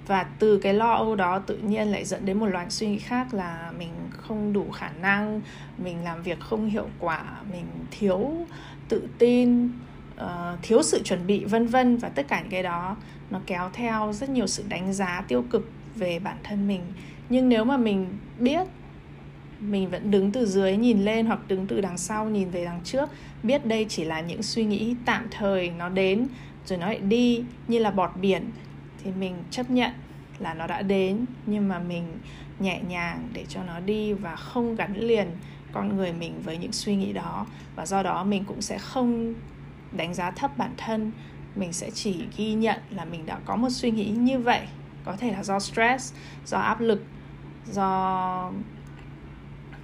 Và 0.08 0.24
từ 0.24 0.60
cái 0.60 0.74
lo 0.74 0.92
âu 0.92 1.16
đó 1.16 1.40
tự 1.40 1.58
nhiên 1.58 1.88
lại 1.88 2.06
dẫn 2.06 2.26
đến 2.26 2.40
một 2.40 2.46
loạt 2.46 2.72
suy 2.72 2.88
nghĩ 2.88 3.00
khác 3.00 3.34
là 3.34 3.72
mình 3.78 3.92
không 4.12 4.54
đủ 4.54 4.72
khả 4.72 4.90
năng 5.02 5.42
mình 5.78 6.04
làm 6.04 6.24
việc 6.24 6.40
không 6.40 6.70
hiệu 6.70 6.88
quả 7.00 7.24
mình 7.52 7.66
thiếu 7.92 8.32
tự 8.90 9.08
tin 9.18 9.70
uh, 10.24 10.30
thiếu 10.62 10.84
sự 10.84 11.02
chuẩn 11.04 11.28
bị 11.28 11.46
vân 11.46 11.68
vân 11.68 11.98
và 11.98 12.10
tất 12.10 12.28
cả 12.28 12.42
những 12.42 12.52
cái 12.52 12.64
đó 12.64 12.96
nó 13.30 13.40
kéo 13.46 13.70
theo 13.74 14.14
rất 14.14 14.30
nhiều 14.30 14.48
sự 14.48 14.64
đánh 14.70 14.94
giá 14.94 15.24
tiêu 15.28 15.46
cực 15.50 15.72
về 15.96 16.20
bản 16.20 16.38
thân 16.44 16.68
mình. 16.68 16.82
Nhưng 17.30 17.50
nếu 17.50 17.66
mà 17.66 17.78
mình 17.78 18.08
biết 18.40 18.68
mình 19.60 19.90
vẫn 19.90 20.12
đứng 20.12 20.32
từ 20.32 20.46
dưới 20.46 20.78
nhìn 20.78 21.06
lên 21.06 21.26
hoặc 21.26 21.40
đứng 21.48 21.68
từ 21.68 21.82
đằng 21.82 21.98
sau 21.98 22.30
nhìn 22.30 22.50
về 22.50 22.66
đằng 22.66 22.82
trước 22.84 23.10
biết 23.44 23.66
đây 23.66 23.86
chỉ 23.90 24.04
là 24.04 24.22
những 24.22 24.44
suy 24.44 24.66
nghĩ 24.66 24.96
tạm 25.06 25.28
thời 25.32 25.70
nó 25.70 25.90
đến 25.90 26.28
rồi 26.66 26.78
nó 26.78 26.86
lại 26.86 27.00
đi 27.00 27.44
như 27.68 27.80
là 27.80 27.92
bọt 27.92 28.12
biển 28.22 28.50
thì 29.04 29.12
mình 29.20 29.36
chấp 29.52 29.70
nhận 29.70 29.92
là 30.40 30.54
nó 30.54 30.68
đã 30.68 30.82
đến. 30.82 31.26
Nhưng 31.46 31.68
mà 31.68 31.80
mình 31.80 32.04
nhẹ 32.60 32.82
nhàng 32.88 33.30
để 33.34 33.46
cho 33.50 33.64
nó 33.64 33.80
đi 33.80 34.14
và 34.14 34.36
không 34.36 34.76
gắn 34.76 34.96
liền 34.96 35.28
con 35.72 35.98
người 35.98 36.14
mình 36.14 36.34
với 36.44 36.58
những 36.58 36.72
suy 36.72 36.96
nghĩ 36.96 37.14
đó. 37.14 37.46
Và 37.76 37.86
do 37.86 38.04
đó 38.04 38.24
mình 38.24 38.44
cũng 38.48 38.62
sẽ 38.62 38.78
không 38.78 39.34
đánh 39.92 40.14
giá 40.14 40.32
thấp 40.32 40.58
bản 40.58 40.74
thân 40.78 41.12
mình 41.56 41.74
sẽ 41.74 41.92
chỉ 41.92 42.26
ghi 42.38 42.54
nhận 42.54 42.78
là 42.90 43.06
mình 43.06 43.26
đã 43.26 43.40
có 43.46 43.56
một 43.56 43.70
suy 43.70 43.92
nghĩ 43.92 44.10
như 44.10 44.40
vậy. 44.40 44.68
Có 45.06 45.16
thể 45.16 45.32
là 45.32 45.44
do 45.44 45.60
stress 45.60 46.14
do 46.46 46.58
áp 46.58 46.82
lực 46.82 47.04
do 47.72 48.52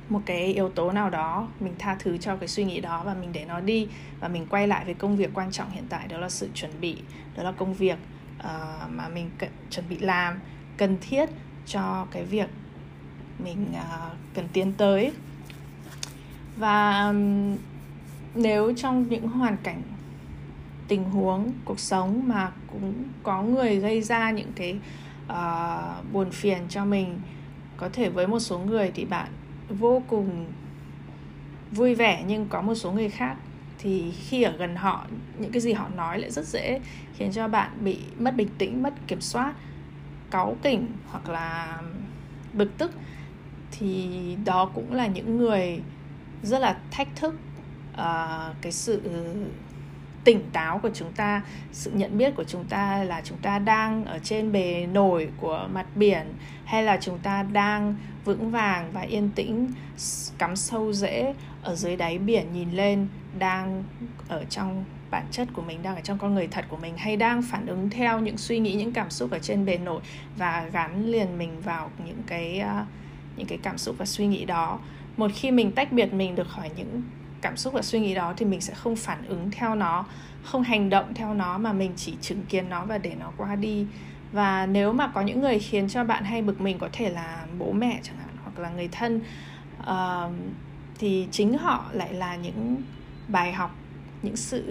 một 0.09 0.21
cái 0.25 0.45
yếu 0.45 0.69
tố 0.69 0.91
nào 0.91 1.09
đó. 1.09 1.47
Mình 1.59 1.73
tha 1.79 1.95
thứ 1.99 2.17
cho 2.17 2.35
cái 2.35 2.47
suy 2.47 2.63
nghĩ 2.63 2.81
đó 2.81 3.03
và 3.05 3.13
mình 3.13 3.29
để 3.33 3.45
nó 3.45 3.59
đi. 3.59 3.87
Và 4.19 4.27
mình 4.27 4.45
quay 4.49 4.67
lại 4.67 4.85
với 4.85 4.93
công 4.93 5.17
việc 5.17 5.29
quan 5.33 5.51
trọng 5.51 5.71
hiện 5.71 5.83
tại 5.89 6.07
đó 6.07 6.17
là 6.17 6.29
sự 6.29 6.49
chuẩn 6.53 6.71
bị 6.81 6.97
đó 7.37 7.43
là 7.43 7.51
công 7.51 7.73
việc 7.73 7.97
uh, 8.39 8.89
mà 8.89 9.09
mình 9.09 9.29
cần, 9.37 9.49
chuẩn 9.69 9.89
bị 9.89 9.97
làm 9.97 10.39
cần 10.77 10.97
thiết 11.01 11.29
cho 11.65 12.07
cái 12.11 12.23
việc 12.23 12.49
mình 13.43 13.67
uh, 13.71 14.13
cần 14.33 14.47
tiến 14.53 14.73
tới. 14.77 15.11
Và 16.57 17.07
um, 17.07 17.57
nếu 18.35 18.73
trong 18.77 19.09
những 19.09 19.27
hoàn 19.27 19.57
cảnh 19.57 19.81
tình 20.87 21.03
huống 21.03 21.51
cuộc 21.65 21.79
sống 21.79 22.27
mà 22.27 22.51
cũng 22.71 22.93
có 23.23 23.41
người 23.41 23.75
gây 23.75 24.01
ra 24.01 24.31
những 24.31 24.51
cái 24.55 24.79
uh, 25.25 26.13
buồn 26.13 26.31
phiền 26.31 26.57
cho 26.69 26.85
mình. 26.85 27.19
Có 27.77 27.89
thể 27.93 28.09
với 28.09 28.27
một 28.27 28.39
số 28.39 28.59
người 28.59 28.91
thì 28.95 29.05
bạn 29.05 29.27
vô 29.69 30.01
cùng 30.07 30.45
vui 31.71 31.95
vẻ 31.95 32.23
nhưng 32.27 32.47
có 32.49 32.61
một 32.61 32.75
số 32.75 32.91
người 32.91 33.09
khác 33.09 33.37
thì 33.77 34.11
khi 34.11 34.43
ở 34.43 34.51
gần 34.57 34.75
họ 34.75 35.05
những 35.39 35.51
cái 35.51 35.61
gì 35.61 35.73
họ 35.73 35.89
nói 35.95 36.19
lại 36.19 36.31
rất 36.31 36.45
dễ 36.45 36.79
khiến 37.13 37.31
cho 37.31 37.47
bạn 37.47 37.71
bị 37.81 37.99
mất 38.19 38.35
bình 38.35 38.49
tĩnh 38.57 38.83
mất 38.83 38.93
kiểm 39.07 39.21
soát 39.21 39.53
cáu 40.31 40.57
kỉnh 40.63 40.87
hoặc 41.11 41.29
là 41.29 41.81
bực 42.53 42.77
tức. 42.77 42.91
Thì 43.71 44.09
đó 44.45 44.71
cũng 44.73 44.93
là 44.93 45.07
những 45.07 45.37
người 45.37 45.81
rất 46.43 46.59
là 46.59 46.77
thách 46.91 47.15
thức 47.15 47.35
uh, 47.93 48.55
cái 48.61 48.71
sự 48.71 49.01
tỉnh 50.25 50.43
táo 50.53 50.79
của 50.79 50.89
chúng 50.93 51.11
ta, 51.11 51.41
sự 51.71 51.91
nhận 51.91 52.17
biết 52.17 52.35
của 52.35 52.43
chúng 52.43 52.63
ta 52.63 53.03
là 53.03 53.21
chúng 53.23 53.37
ta 53.37 53.59
đang 53.59 54.05
ở 54.05 54.19
trên 54.23 54.51
bề 54.51 54.87
nổi 54.93 55.29
của 55.37 55.67
mặt 55.73 55.85
biển, 55.95 56.27
hay 56.65 56.83
là 56.83 56.97
chúng 57.01 57.19
ta 57.19 57.43
đang 57.43 57.95
vững 58.25 58.51
vàng 58.51 58.91
và 58.93 59.01
yên 59.01 59.29
tĩnh, 59.35 59.71
cắm 60.37 60.55
sâu 60.55 60.93
rễ 60.93 61.33
ở 61.63 61.75
dưới 61.75 61.95
đáy 61.95 62.17
biển 62.17 62.53
nhìn 62.53 62.71
lên, 62.71 63.07
đang 63.39 63.83
ở 64.27 64.43
trong 64.49 64.85
bản 65.11 65.25
chất 65.31 65.47
của 65.53 65.61
mình, 65.61 65.83
đang 65.83 65.95
ở 65.95 66.01
trong 66.01 66.17
con 66.17 66.33
người 66.33 66.47
thật 66.47 66.65
của 66.69 66.77
mình, 66.77 66.97
hay 66.97 67.17
đang 67.17 67.41
phản 67.41 67.65
ứng 67.65 67.89
theo 67.89 68.19
những 68.19 68.37
suy 68.37 68.59
nghĩ, 68.59 68.73
những 68.73 68.91
cảm 68.91 69.09
xúc 69.09 69.31
ở 69.31 69.39
trên 69.39 69.65
bề 69.65 69.77
nổi 69.77 70.01
và 70.37 70.69
gắn 70.73 71.05
liền 71.05 71.37
mình 71.37 71.61
vào 71.61 71.91
những 72.05 72.21
cái 72.27 72.59
à, 72.59 72.85
những 73.37 73.47
cái 73.47 73.57
cảm 73.63 73.77
xúc 73.77 73.95
và 73.97 74.05
suy 74.05 74.27
nghĩ 74.27 74.45
đó. 74.45 74.79
Một 75.17 75.31
khi 75.35 75.51
mình 75.51 75.71
tách 75.71 75.91
biệt 75.91 76.13
mình 76.13 76.35
được 76.35 76.47
khỏi 76.47 76.69
những 76.77 77.01
cảm 77.45 77.57
xúc 77.57 77.73
và 77.73 77.81
suy 77.81 77.99
nghĩ 77.99 78.15
đó 78.15 78.33
thì 78.37 78.45
mình 78.45 78.61
sẽ 78.61 78.73
không 78.73 78.95
phản 78.95 79.25
ứng 79.27 79.51
theo 79.51 79.75
nó 79.75 80.05
không 80.43 80.63
hành 80.63 80.89
động 80.89 81.13
theo 81.13 81.33
nó 81.33 81.57
mà 81.57 81.73
mình 81.73 81.91
chỉ 81.95 82.13
chứng 82.21 82.43
kiến 82.49 82.69
nó 82.69 82.85
và 82.85 82.97
để 82.97 83.15
nó 83.19 83.31
qua 83.37 83.55
đi. 83.55 83.87
Và 84.31 84.65
nếu 84.65 84.93
mà 84.93 85.07
có 85.07 85.21
những 85.21 85.41
người 85.41 85.59
khiến 85.59 85.89
cho 85.89 86.03
bạn 86.03 86.23
hay 86.23 86.41
bực 86.41 86.61
mình 86.61 86.79
có 86.79 86.89
thể 86.93 87.09
là 87.09 87.45
bố 87.59 87.71
mẹ 87.71 87.99
chẳng 88.03 88.17
hạn 88.17 88.29
hoặc 88.43 88.59
là 88.59 88.69
người 88.69 88.87
thân 88.91 89.21
uh, 89.79 90.31
thì 90.99 91.27
chính 91.31 91.57
họ 91.57 91.85
lại 91.91 92.13
là 92.13 92.35
những 92.35 92.81
bài 93.27 93.53
học 93.53 93.75
những 94.21 94.35
sự 94.35 94.63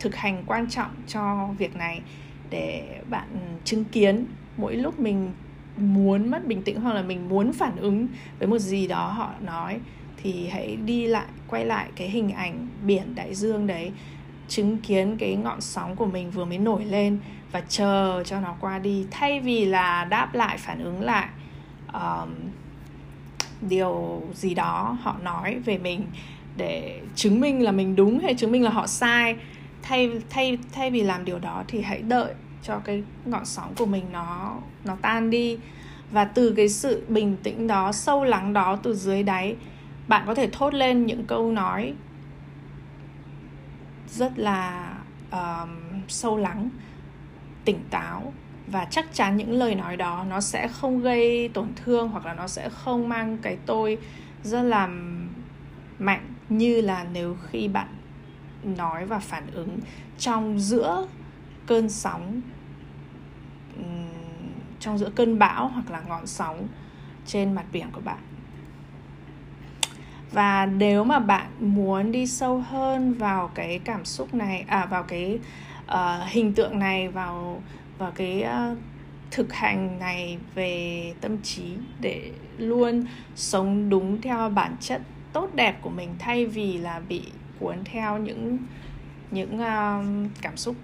thực 0.00 0.16
hành 0.16 0.42
quan 0.46 0.70
trọng 0.70 0.90
cho 1.06 1.48
việc 1.58 1.76
này 1.76 2.00
để 2.50 3.00
bạn 3.10 3.28
chứng 3.64 3.84
kiến. 3.84 4.26
Mỗi 4.56 4.76
lúc 4.76 5.00
mình 5.00 5.32
muốn 5.76 6.30
mất 6.30 6.46
bình 6.46 6.62
tĩnh 6.62 6.80
hoặc 6.80 6.92
là 6.92 7.02
mình 7.02 7.28
muốn 7.28 7.52
phản 7.52 7.76
ứng 7.76 8.08
với 8.38 8.48
một 8.48 8.58
gì 8.58 8.86
đó 8.86 9.12
họ 9.12 9.30
nói 9.40 9.80
thì 10.22 10.48
hãy 10.48 10.76
đi 10.76 11.06
lại 11.06 11.26
quay 11.48 11.64
lại 11.64 11.88
cái 11.96 12.10
hình 12.10 12.30
ảnh 12.30 12.68
biển 12.82 13.14
đại 13.14 13.34
dương 13.34 13.66
đấy 13.66 13.92
chứng 14.48 14.78
kiến 14.78 15.16
cái 15.18 15.36
ngọn 15.36 15.60
sóng 15.60 15.96
của 15.96 16.06
mình 16.06 16.30
vừa 16.30 16.44
mới 16.44 16.58
nổi 16.58 16.84
lên 16.84 17.18
và 17.52 17.62
chờ 17.68 18.22
cho 18.26 18.40
nó 18.40 18.54
qua 18.60 18.78
đi. 18.78 19.06
Thay 19.10 19.40
vì 19.40 19.64
là 19.64 20.04
đáp 20.04 20.34
lại 20.34 20.58
phản 20.58 20.84
ứng 20.84 21.00
lại 21.00 21.28
um, 21.92 22.28
điều 23.68 24.22
gì 24.34 24.54
đó 24.54 24.98
họ 25.02 25.16
nói 25.22 25.58
về 25.64 25.78
mình 25.78 26.02
để 26.56 27.00
chứng 27.14 27.40
minh 27.40 27.62
là 27.62 27.72
mình 27.72 27.96
đúng 27.96 28.18
hay 28.18 28.34
chứng 28.34 28.52
minh 28.52 28.64
là 28.64 28.70
họ 28.70 28.86
sai 28.86 29.36
thay 29.82 30.10
thay 30.30 30.58
thay 30.72 30.90
vì 30.90 31.02
làm 31.02 31.24
điều 31.24 31.38
đó 31.38 31.64
thì 31.68 31.80
hãy 31.80 32.02
đợi 32.02 32.34
cho 32.62 32.78
cái 32.84 33.02
ngọn 33.24 33.44
sóng 33.44 33.74
của 33.76 33.86
mình 33.86 34.04
nó 34.12 34.56
nó 34.84 34.96
tan 35.02 35.30
đi. 35.30 35.58
Và 36.10 36.24
từ 36.24 36.52
cái 36.56 36.68
sự 36.68 37.02
bình 37.08 37.36
tĩnh 37.42 37.66
đó 37.66 37.92
sâu 37.92 38.24
lắng 38.24 38.52
đó 38.52 38.78
từ 38.82 38.94
dưới 38.94 39.22
đáy 39.22 39.56
bạn 40.08 40.22
có 40.26 40.34
thể 40.34 40.48
thốt 40.52 40.74
lên 40.74 41.06
những 41.06 41.24
câu 41.24 41.52
nói 41.52 41.94
rất 44.08 44.38
là 44.38 44.92
um, 45.30 45.68
sâu 46.08 46.36
lắng 46.36 46.68
tỉnh 47.64 47.80
táo 47.90 48.32
và 48.66 48.84
chắc 48.84 49.14
chắn 49.14 49.36
những 49.36 49.52
lời 49.52 49.74
nói 49.74 49.96
đó 49.96 50.24
nó 50.28 50.40
sẽ 50.40 50.68
không 50.68 51.00
gây 51.00 51.48
tổn 51.48 51.68
thương 51.76 52.08
hoặc 52.08 52.26
là 52.26 52.34
nó 52.34 52.48
sẽ 52.48 52.68
không 52.68 53.08
mang 53.08 53.38
cái 53.42 53.56
tôi 53.66 53.98
rất 54.42 54.62
là 54.62 54.88
mạnh 55.98 56.34
như 56.48 56.80
là 56.80 57.06
nếu 57.12 57.36
khi 57.50 57.68
bạn 57.68 57.88
nói 58.64 59.06
và 59.06 59.18
phản 59.18 59.46
ứng 59.52 59.78
trong 60.18 60.58
giữa 60.58 61.06
cơn 61.66 61.88
sóng 61.88 62.40
trong 64.80 64.98
giữa 64.98 65.10
cơn 65.14 65.38
bão 65.38 65.68
hoặc 65.68 65.90
là 65.90 66.00
ngọn 66.08 66.26
sóng 66.26 66.66
trên 67.26 67.54
mặt 67.54 67.64
biển 67.72 67.86
của 67.92 68.00
bạn 68.00 68.18
và 70.32 70.66
nếu 70.66 71.04
mà 71.04 71.18
bạn 71.18 71.50
muốn 71.60 72.12
đi 72.12 72.26
sâu 72.26 72.58
hơn 72.60 73.14
vào 73.14 73.50
cái 73.54 73.80
cảm 73.84 74.04
xúc 74.04 74.34
này 74.34 74.64
à 74.68 74.86
vào 74.86 75.02
cái 75.02 75.38
uh, 75.86 76.28
hình 76.28 76.54
tượng 76.54 76.78
này 76.78 77.08
vào 77.08 77.62
vào 77.98 78.12
cái 78.14 78.44
uh, 78.72 78.78
thực 79.30 79.52
hành 79.52 79.98
này 79.98 80.38
về 80.54 81.12
tâm 81.20 81.42
trí 81.42 81.72
để 82.00 82.30
luôn 82.58 83.04
sống 83.34 83.90
đúng 83.90 84.20
theo 84.20 84.48
bản 84.48 84.76
chất 84.80 85.02
tốt 85.32 85.50
đẹp 85.54 85.78
của 85.82 85.90
mình 85.90 86.08
thay 86.18 86.46
vì 86.46 86.78
là 86.78 87.00
bị 87.08 87.22
cuốn 87.60 87.76
theo 87.84 88.18
những 88.18 88.58
những 89.30 89.54
uh, 89.54 90.30
cảm 90.42 90.56
xúc 90.56 90.76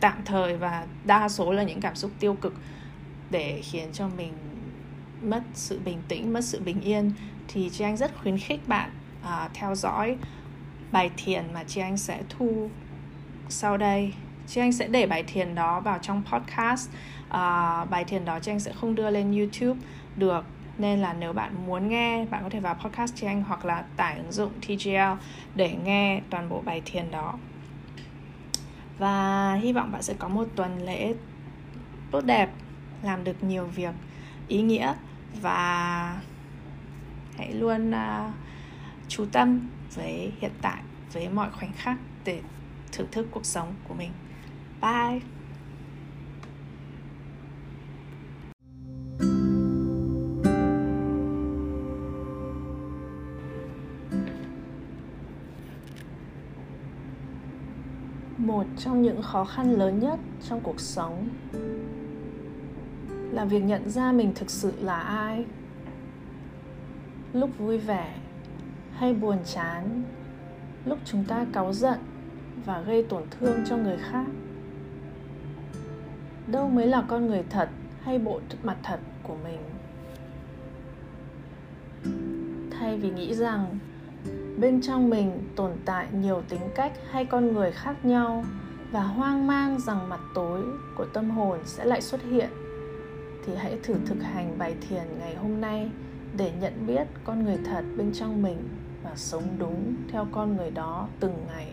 tạm 0.00 0.18
thời 0.24 0.56
và 0.56 0.86
đa 1.04 1.28
số 1.28 1.52
là 1.52 1.62
những 1.62 1.80
cảm 1.80 1.94
xúc 1.94 2.10
tiêu 2.20 2.34
cực 2.34 2.54
để 3.30 3.60
khiến 3.64 3.88
cho 3.92 4.08
mình 4.16 4.32
mất 5.22 5.42
sự 5.54 5.80
bình 5.84 5.98
tĩnh 6.08 6.32
mất 6.32 6.44
sự 6.44 6.60
bình 6.60 6.80
yên 6.80 7.12
thì 7.48 7.70
chị 7.72 7.84
anh 7.84 7.96
rất 7.96 8.10
khuyến 8.22 8.38
khích 8.38 8.68
bạn 8.68 8.90
uh, 9.22 9.54
theo 9.54 9.74
dõi 9.74 10.16
bài 10.92 11.10
thiền 11.16 11.44
mà 11.54 11.64
chị 11.64 11.80
anh 11.80 11.96
sẽ 11.96 12.22
thu 12.28 12.70
sau 13.48 13.76
đây. 13.76 14.12
Chị 14.46 14.60
anh 14.60 14.72
sẽ 14.72 14.88
để 14.88 15.06
bài 15.06 15.22
thiền 15.22 15.54
đó 15.54 15.80
vào 15.80 15.98
trong 16.02 16.22
podcast. 16.32 16.90
Uh, 17.26 17.90
bài 17.90 18.04
thiền 18.06 18.24
đó 18.24 18.38
chị 18.42 18.52
anh 18.52 18.60
sẽ 18.60 18.72
không 18.72 18.94
đưa 18.94 19.10
lên 19.10 19.38
youtube 19.38 19.80
được. 20.16 20.44
Nên 20.78 20.98
là 20.98 21.12
nếu 21.12 21.32
bạn 21.32 21.66
muốn 21.66 21.88
nghe 21.88 22.24
bạn 22.24 22.42
có 22.42 22.50
thể 22.50 22.60
vào 22.60 22.74
podcast 22.74 23.14
chị 23.16 23.26
anh 23.26 23.42
hoặc 23.42 23.64
là 23.64 23.84
tải 23.96 24.16
ứng 24.16 24.32
dụng 24.32 24.52
TGL 24.60 25.22
để 25.54 25.76
nghe 25.84 26.20
toàn 26.30 26.48
bộ 26.48 26.62
bài 26.64 26.82
thiền 26.84 27.10
đó. 27.10 27.34
Và 28.98 29.54
hy 29.54 29.72
vọng 29.72 29.92
bạn 29.92 30.02
sẽ 30.02 30.14
có 30.18 30.28
một 30.28 30.48
tuần 30.56 30.82
lễ 30.82 31.14
tốt 32.10 32.20
đẹp 32.20 32.50
làm 33.02 33.24
được 33.24 33.44
nhiều 33.44 33.66
việc 33.66 33.94
ý 34.48 34.62
nghĩa 34.62 34.94
và 35.42 36.20
hãy 37.38 37.52
luôn 37.52 37.90
uh, 37.90 38.34
chú 39.08 39.26
tâm 39.32 39.68
với 39.94 40.32
hiện 40.40 40.52
tại 40.62 40.82
với 41.12 41.28
mọi 41.28 41.50
khoảnh 41.50 41.72
khắc 41.72 41.98
để 42.24 42.40
thưởng 42.92 43.06
thức 43.12 43.26
cuộc 43.30 43.46
sống 43.46 43.74
của 43.88 43.94
mình. 43.94 44.10
Bye. 44.82 45.20
Một 58.38 58.64
trong 58.78 59.02
những 59.02 59.22
khó 59.22 59.44
khăn 59.44 59.72
lớn 59.72 59.98
nhất 59.98 60.18
trong 60.48 60.60
cuộc 60.60 60.80
sống 60.80 61.28
là 63.32 63.44
việc 63.44 63.60
nhận 63.60 63.90
ra 63.90 64.12
mình 64.12 64.32
thực 64.34 64.50
sự 64.50 64.72
là 64.80 65.00
ai 65.00 65.44
lúc 67.32 67.50
vui 67.58 67.78
vẻ 67.78 68.14
hay 68.92 69.14
buồn 69.14 69.38
chán, 69.44 70.02
lúc 70.84 70.98
chúng 71.04 71.24
ta 71.24 71.46
cáu 71.52 71.72
giận 71.72 71.98
và 72.64 72.80
gây 72.80 73.02
tổn 73.02 73.22
thương 73.30 73.64
cho 73.66 73.76
người 73.76 73.96
khác. 74.10 74.24
Đâu 76.46 76.68
mới 76.68 76.86
là 76.86 77.04
con 77.08 77.26
người 77.26 77.44
thật 77.50 77.68
hay 78.02 78.18
bộ 78.18 78.40
mặt 78.62 78.76
thật 78.82 79.00
của 79.22 79.36
mình? 79.44 79.60
Thay 82.70 82.98
vì 82.98 83.10
nghĩ 83.10 83.34
rằng 83.34 83.78
bên 84.58 84.80
trong 84.82 85.10
mình 85.10 85.48
tồn 85.56 85.72
tại 85.84 86.06
nhiều 86.12 86.42
tính 86.48 86.60
cách 86.74 86.92
hay 87.10 87.24
con 87.24 87.52
người 87.52 87.72
khác 87.72 88.04
nhau 88.04 88.44
và 88.90 89.02
hoang 89.02 89.46
mang 89.46 89.80
rằng 89.80 90.08
mặt 90.08 90.20
tối 90.34 90.62
của 90.96 91.04
tâm 91.04 91.30
hồn 91.30 91.58
sẽ 91.64 91.84
lại 91.84 92.00
xuất 92.00 92.22
hiện, 92.22 92.50
thì 93.46 93.52
hãy 93.56 93.78
thử 93.82 93.94
thực 94.06 94.22
hành 94.22 94.58
bài 94.58 94.74
thiền 94.88 95.04
ngày 95.18 95.34
hôm 95.34 95.60
nay 95.60 95.90
để 96.36 96.52
nhận 96.60 96.86
biết 96.86 97.06
con 97.24 97.44
người 97.44 97.58
thật 97.64 97.84
bên 97.96 98.12
trong 98.12 98.42
mình 98.42 98.68
và 99.02 99.12
sống 99.16 99.42
đúng 99.58 99.94
theo 100.12 100.26
con 100.32 100.56
người 100.56 100.70
đó 100.70 101.08
từng 101.20 101.34
ngày. 101.46 101.72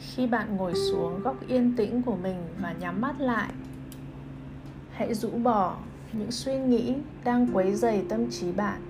Khi 0.00 0.26
bạn 0.26 0.56
ngồi 0.56 0.74
xuống 0.74 1.22
góc 1.22 1.36
yên 1.48 1.76
tĩnh 1.76 2.02
của 2.02 2.16
mình 2.16 2.36
và 2.60 2.72
nhắm 2.72 3.00
mắt 3.00 3.20
lại, 3.20 3.52
hãy 4.90 5.14
rũ 5.14 5.30
bỏ 5.30 5.76
những 6.12 6.30
suy 6.30 6.58
nghĩ 6.58 6.94
đang 7.24 7.48
quấy 7.52 7.74
dày 7.74 8.04
tâm 8.08 8.30
trí 8.30 8.52
bạn. 8.52 8.80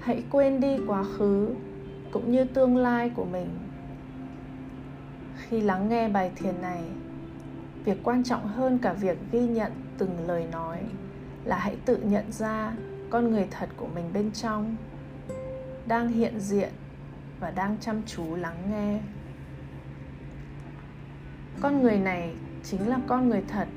Hãy 0.00 0.24
quên 0.30 0.60
đi 0.60 0.76
quá 0.86 1.04
khứ 1.18 1.54
cũng 2.10 2.32
như 2.32 2.44
tương 2.44 2.76
lai 2.76 3.10
của 3.14 3.24
mình. 3.24 3.48
Khi 5.36 5.60
lắng 5.60 5.88
nghe 5.88 6.08
bài 6.08 6.30
thiền 6.36 6.54
này 6.62 6.82
việc 7.84 7.98
quan 8.02 8.24
trọng 8.24 8.46
hơn 8.46 8.78
cả 8.78 8.92
việc 8.92 9.18
ghi 9.32 9.40
nhận 9.40 9.72
từng 9.98 10.26
lời 10.26 10.46
nói 10.52 10.78
là 11.44 11.58
hãy 11.58 11.76
tự 11.84 11.96
nhận 11.96 12.32
ra 12.32 12.72
con 13.10 13.30
người 13.30 13.46
thật 13.50 13.68
của 13.76 13.86
mình 13.94 14.12
bên 14.12 14.32
trong, 14.32 14.76
đang 15.86 16.08
hiện 16.08 16.40
diện 16.40 16.72
và 17.40 17.50
đang 17.50 17.76
chăm 17.80 18.02
chú 18.06 18.36
lắng 18.36 18.56
nghe. 18.70 19.00
Con 21.60 21.82
người 21.82 21.98
này 21.98 22.34
chính 22.62 22.88
là 22.88 22.98
con 23.06 23.28
người 23.28 23.42
thật. 23.48 23.68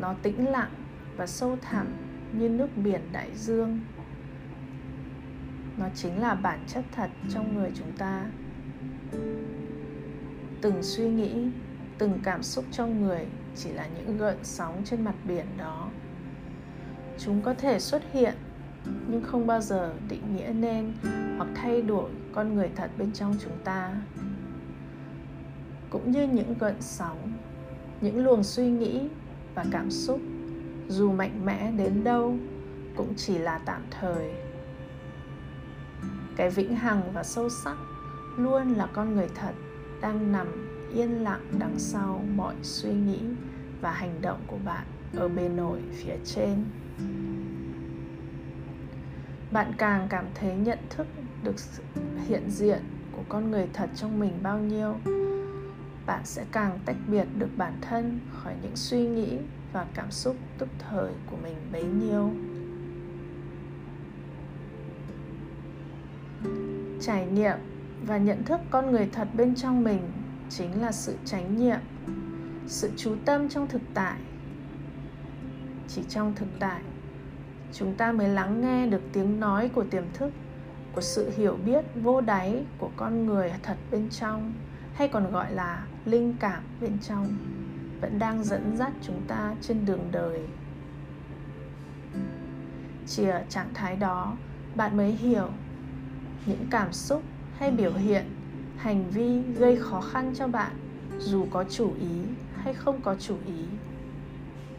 Nó 0.00 0.14
tĩnh 0.22 0.48
lặng 0.48 0.70
và 1.16 1.26
sâu 1.26 1.56
thẳm 1.62 1.86
như 2.32 2.48
nước 2.48 2.68
biển 2.76 3.00
đại 3.12 3.30
dương. 3.34 3.80
Nó 5.78 5.86
chính 5.94 6.20
là 6.20 6.34
bản 6.34 6.64
chất 6.66 6.84
thật 6.92 7.10
trong 7.30 7.54
người 7.54 7.70
chúng 7.74 7.92
ta. 7.98 8.24
Từng 10.60 10.82
suy 10.82 11.08
nghĩ 11.08 11.50
từng 12.04 12.20
cảm 12.22 12.42
xúc 12.42 12.64
trong 12.70 13.02
người 13.02 13.26
chỉ 13.56 13.72
là 13.72 13.86
những 13.86 14.18
gợn 14.18 14.36
sóng 14.42 14.82
trên 14.84 15.04
mặt 15.04 15.14
biển 15.24 15.46
đó. 15.58 15.88
Chúng 17.18 17.42
có 17.42 17.54
thể 17.54 17.80
xuất 17.80 18.02
hiện, 18.12 18.34
nhưng 19.08 19.22
không 19.22 19.46
bao 19.46 19.60
giờ 19.60 19.94
định 20.08 20.36
nghĩa 20.36 20.52
nên 20.52 20.92
hoặc 21.36 21.48
thay 21.54 21.82
đổi 21.82 22.10
con 22.34 22.54
người 22.54 22.70
thật 22.76 22.90
bên 22.98 23.12
trong 23.12 23.36
chúng 23.42 23.58
ta. 23.64 23.94
Cũng 25.90 26.10
như 26.10 26.28
những 26.28 26.54
gợn 26.60 26.74
sóng, 26.80 27.32
những 28.00 28.24
luồng 28.24 28.44
suy 28.44 28.66
nghĩ 28.66 29.08
và 29.54 29.64
cảm 29.70 29.90
xúc, 29.90 30.20
dù 30.88 31.12
mạnh 31.12 31.44
mẽ 31.44 31.70
đến 31.70 32.04
đâu, 32.04 32.36
cũng 32.96 33.14
chỉ 33.16 33.38
là 33.38 33.58
tạm 33.58 33.82
thời. 33.90 34.34
Cái 36.36 36.50
vĩnh 36.50 36.74
hằng 36.74 37.02
và 37.14 37.22
sâu 37.22 37.48
sắc 37.48 37.76
luôn 38.36 38.74
là 38.74 38.86
con 38.92 39.14
người 39.14 39.28
thật 39.34 39.52
đang 40.00 40.32
nằm 40.32 40.63
yên 40.94 41.24
lặng 41.24 41.40
đằng 41.58 41.78
sau 41.78 42.24
mọi 42.36 42.54
suy 42.62 42.92
nghĩ 42.92 43.20
và 43.80 43.92
hành 43.92 44.14
động 44.22 44.40
của 44.46 44.58
bạn 44.64 44.86
ở 45.16 45.28
bề 45.28 45.48
nổi 45.48 45.80
phía 45.92 46.16
trên. 46.24 46.64
Bạn 49.52 49.72
càng 49.78 50.06
cảm 50.10 50.24
thấy 50.34 50.56
nhận 50.56 50.78
thức 50.90 51.06
được 51.42 51.58
sự 51.58 51.82
hiện 52.26 52.50
diện 52.50 52.82
của 53.12 53.22
con 53.28 53.50
người 53.50 53.68
thật 53.72 53.90
trong 53.94 54.20
mình 54.20 54.32
bao 54.42 54.58
nhiêu, 54.58 54.94
bạn 56.06 56.20
sẽ 56.24 56.44
càng 56.52 56.78
tách 56.84 56.96
biệt 57.06 57.26
được 57.38 57.50
bản 57.56 57.72
thân 57.80 58.20
khỏi 58.32 58.54
những 58.62 58.76
suy 58.76 59.06
nghĩ 59.06 59.38
và 59.72 59.86
cảm 59.94 60.10
xúc 60.10 60.36
tức 60.58 60.68
thời 60.78 61.12
của 61.30 61.36
mình 61.42 61.56
bấy 61.72 61.84
nhiêu. 61.84 62.30
Trải 67.00 67.26
nghiệm 67.26 67.56
và 68.06 68.18
nhận 68.18 68.44
thức 68.44 68.60
con 68.70 68.90
người 68.90 69.08
thật 69.12 69.28
bên 69.34 69.54
trong 69.54 69.84
mình 69.84 70.00
chính 70.50 70.82
là 70.82 70.92
sự 70.92 71.16
chánh 71.24 71.58
niệm, 71.60 71.78
sự 72.66 72.90
chú 72.96 73.16
tâm 73.24 73.48
trong 73.48 73.68
thực 73.68 73.82
tại. 73.94 74.16
Chỉ 75.88 76.02
trong 76.08 76.34
thực 76.34 76.48
tại, 76.58 76.80
chúng 77.72 77.94
ta 77.94 78.12
mới 78.12 78.28
lắng 78.28 78.60
nghe 78.60 78.86
được 78.86 79.02
tiếng 79.12 79.40
nói 79.40 79.68
của 79.68 79.84
tiềm 79.90 80.04
thức, 80.14 80.32
của 80.94 81.00
sự 81.00 81.30
hiểu 81.36 81.58
biết 81.66 81.84
vô 81.94 82.20
đáy 82.20 82.64
của 82.78 82.90
con 82.96 83.26
người 83.26 83.52
thật 83.62 83.76
bên 83.90 84.08
trong, 84.10 84.52
hay 84.94 85.08
còn 85.08 85.30
gọi 85.30 85.52
là 85.52 85.86
linh 86.04 86.34
cảm 86.40 86.62
bên 86.80 86.98
trong, 87.02 87.26
vẫn 88.00 88.18
đang 88.18 88.44
dẫn 88.44 88.76
dắt 88.76 88.92
chúng 89.02 89.20
ta 89.28 89.54
trên 89.60 89.86
đường 89.86 90.08
đời. 90.12 90.40
Chỉ 93.06 93.24
ở 93.24 93.42
trạng 93.48 93.74
thái 93.74 93.96
đó, 93.96 94.36
bạn 94.74 94.96
mới 94.96 95.12
hiểu 95.12 95.48
những 96.46 96.66
cảm 96.70 96.92
xúc 96.92 97.22
hay 97.58 97.70
biểu 97.70 97.92
hiện 97.92 98.24
hành 98.76 99.04
vi 99.10 99.42
gây 99.58 99.76
khó 99.76 100.00
khăn 100.00 100.32
cho 100.36 100.48
bạn, 100.48 100.72
dù 101.18 101.46
có 101.50 101.64
chủ 101.70 101.92
ý 102.00 102.22
hay 102.56 102.74
không 102.74 103.00
có 103.00 103.14
chủ 103.14 103.36
ý, 103.46 103.64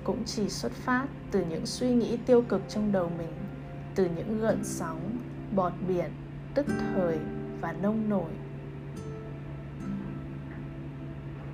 cũng 0.04 0.24
chỉ 0.26 0.50
xuất 0.50 0.72
phát 0.72 1.06
từ 1.32 1.46
những 1.50 1.66
suy 1.66 1.94
nghĩ 1.94 2.18
tiêu 2.26 2.42
cực 2.42 2.62
trong 2.70 2.92
đầu 2.92 3.12
mình, 3.18 3.34
từ 3.96 4.10
những 4.16 4.40
gợn 4.42 4.60
sóng, 4.64 5.18
bọt 5.56 5.74
biển, 5.88 6.12
tức 6.54 6.66
thời 6.68 7.18
và 7.62 7.72
nông 7.72 8.10
nổi. 8.10 8.32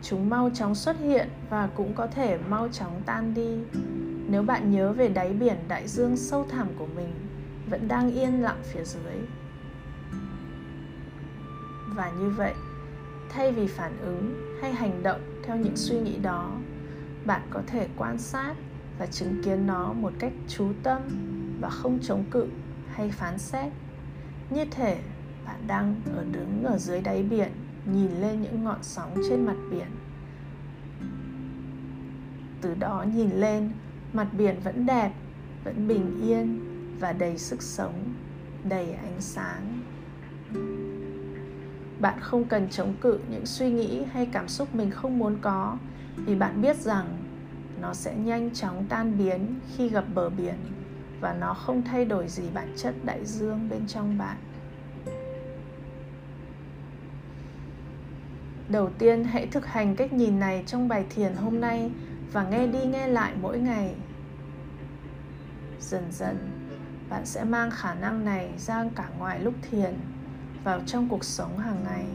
Chúng 0.01 0.29
mau 0.29 0.49
chóng 0.53 0.75
xuất 0.75 0.99
hiện 0.99 1.29
và 1.49 1.69
cũng 1.75 1.93
có 1.93 2.07
thể 2.07 2.37
mau 2.49 2.67
chóng 2.67 3.01
tan 3.05 3.33
đi. 3.33 3.57
Nếu 4.29 4.43
bạn 4.43 4.71
nhớ 4.71 4.93
về 4.93 5.07
đáy 5.07 5.33
biển 5.33 5.57
đại 5.67 5.87
dương 5.87 6.17
sâu 6.17 6.45
thẳm 6.49 6.67
của 6.79 6.87
mình, 6.95 7.13
vẫn 7.69 7.87
đang 7.87 8.11
yên 8.11 8.41
lặng 8.41 8.59
phía 8.63 8.83
dưới 8.83 9.15
và 11.95 12.11
như 12.19 12.29
vậy, 12.29 12.53
thay 13.29 13.51
vì 13.51 13.67
phản 13.67 13.97
ứng 14.01 14.57
hay 14.61 14.73
hành 14.73 15.03
động 15.03 15.21
theo 15.43 15.57
những 15.57 15.77
suy 15.77 15.99
nghĩ 15.99 16.17
đó, 16.17 16.51
bạn 17.25 17.41
có 17.49 17.61
thể 17.67 17.87
quan 17.97 18.17
sát 18.17 18.53
và 18.99 19.05
chứng 19.05 19.43
kiến 19.43 19.67
nó 19.67 19.93
một 19.93 20.13
cách 20.19 20.33
chú 20.47 20.67
tâm 20.83 21.01
và 21.61 21.69
không 21.69 21.99
chống 22.01 22.23
cự 22.31 22.47
hay 22.93 23.09
phán 23.09 23.37
xét. 23.37 23.73
Như 24.49 24.65
thể 24.71 24.99
bạn 25.45 25.67
đang 25.67 25.95
ở 26.15 26.25
đứng 26.31 26.63
ở 26.63 26.77
dưới 26.77 27.01
đáy 27.01 27.23
biển, 27.23 27.51
nhìn 27.85 28.11
lên 28.21 28.41
những 28.41 28.63
ngọn 28.63 28.79
sóng 28.81 29.15
trên 29.29 29.45
mặt 29.45 29.55
biển. 29.71 29.87
Từ 32.61 32.75
đó 32.79 33.05
nhìn 33.15 33.29
lên, 33.31 33.71
mặt 34.13 34.27
biển 34.37 34.55
vẫn 34.63 34.85
đẹp, 34.85 35.11
vẫn 35.63 35.87
bình 35.87 36.21
yên 36.21 36.59
và 36.99 37.13
đầy 37.13 37.37
sức 37.37 37.61
sống, 37.61 38.13
đầy 38.63 38.93
ánh 38.93 39.21
sáng 39.21 39.80
bạn 42.01 42.19
không 42.19 42.45
cần 42.45 42.67
chống 42.69 42.93
cự 43.01 43.19
những 43.29 43.45
suy 43.45 43.71
nghĩ 43.71 44.03
hay 44.11 44.25
cảm 44.25 44.47
xúc 44.47 44.75
mình 44.75 44.91
không 44.91 45.19
muốn 45.19 45.37
có, 45.41 45.77
vì 46.15 46.35
bạn 46.35 46.61
biết 46.61 46.77
rằng 46.77 47.17
nó 47.81 47.93
sẽ 47.93 48.15
nhanh 48.15 48.51
chóng 48.53 48.85
tan 48.89 49.17
biến 49.17 49.59
khi 49.75 49.89
gặp 49.89 50.05
bờ 50.13 50.29
biển 50.29 50.55
và 51.19 51.33
nó 51.33 51.53
không 51.53 51.81
thay 51.81 52.05
đổi 52.05 52.27
gì 52.27 52.43
bản 52.53 52.73
chất 52.77 52.95
đại 53.03 53.25
dương 53.25 53.69
bên 53.69 53.87
trong 53.87 54.17
bạn. 54.17 54.37
Đầu 58.69 58.89
tiên, 58.97 59.23
hãy 59.23 59.47
thực 59.47 59.65
hành 59.65 59.95
cách 59.95 60.13
nhìn 60.13 60.39
này 60.39 60.63
trong 60.67 60.87
bài 60.87 61.05
thiền 61.09 61.33
hôm 61.35 61.61
nay 61.61 61.91
và 62.31 62.43
nghe 62.43 62.67
đi 62.67 62.85
nghe 62.85 63.07
lại 63.07 63.33
mỗi 63.41 63.59
ngày. 63.59 63.95
Dần 65.79 66.03
dần, 66.11 66.37
bạn 67.09 67.25
sẽ 67.25 67.43
mang 67.43 67.71
khả 67.71 67.93
năng 67.93 68.25
này 68.25 68.49
ra 68.57 68.85
cả 68.95 69.09
ngoài 69.17 69.39
lúc 69.39 69.53
thiền 69.71 69.93
vào 70.63 70.81
trong 70.85 71.09
cuộc 71.09 71.23
sống 71.23 71.57
hàng 71.57 71.83
ngày. 71.83 72.05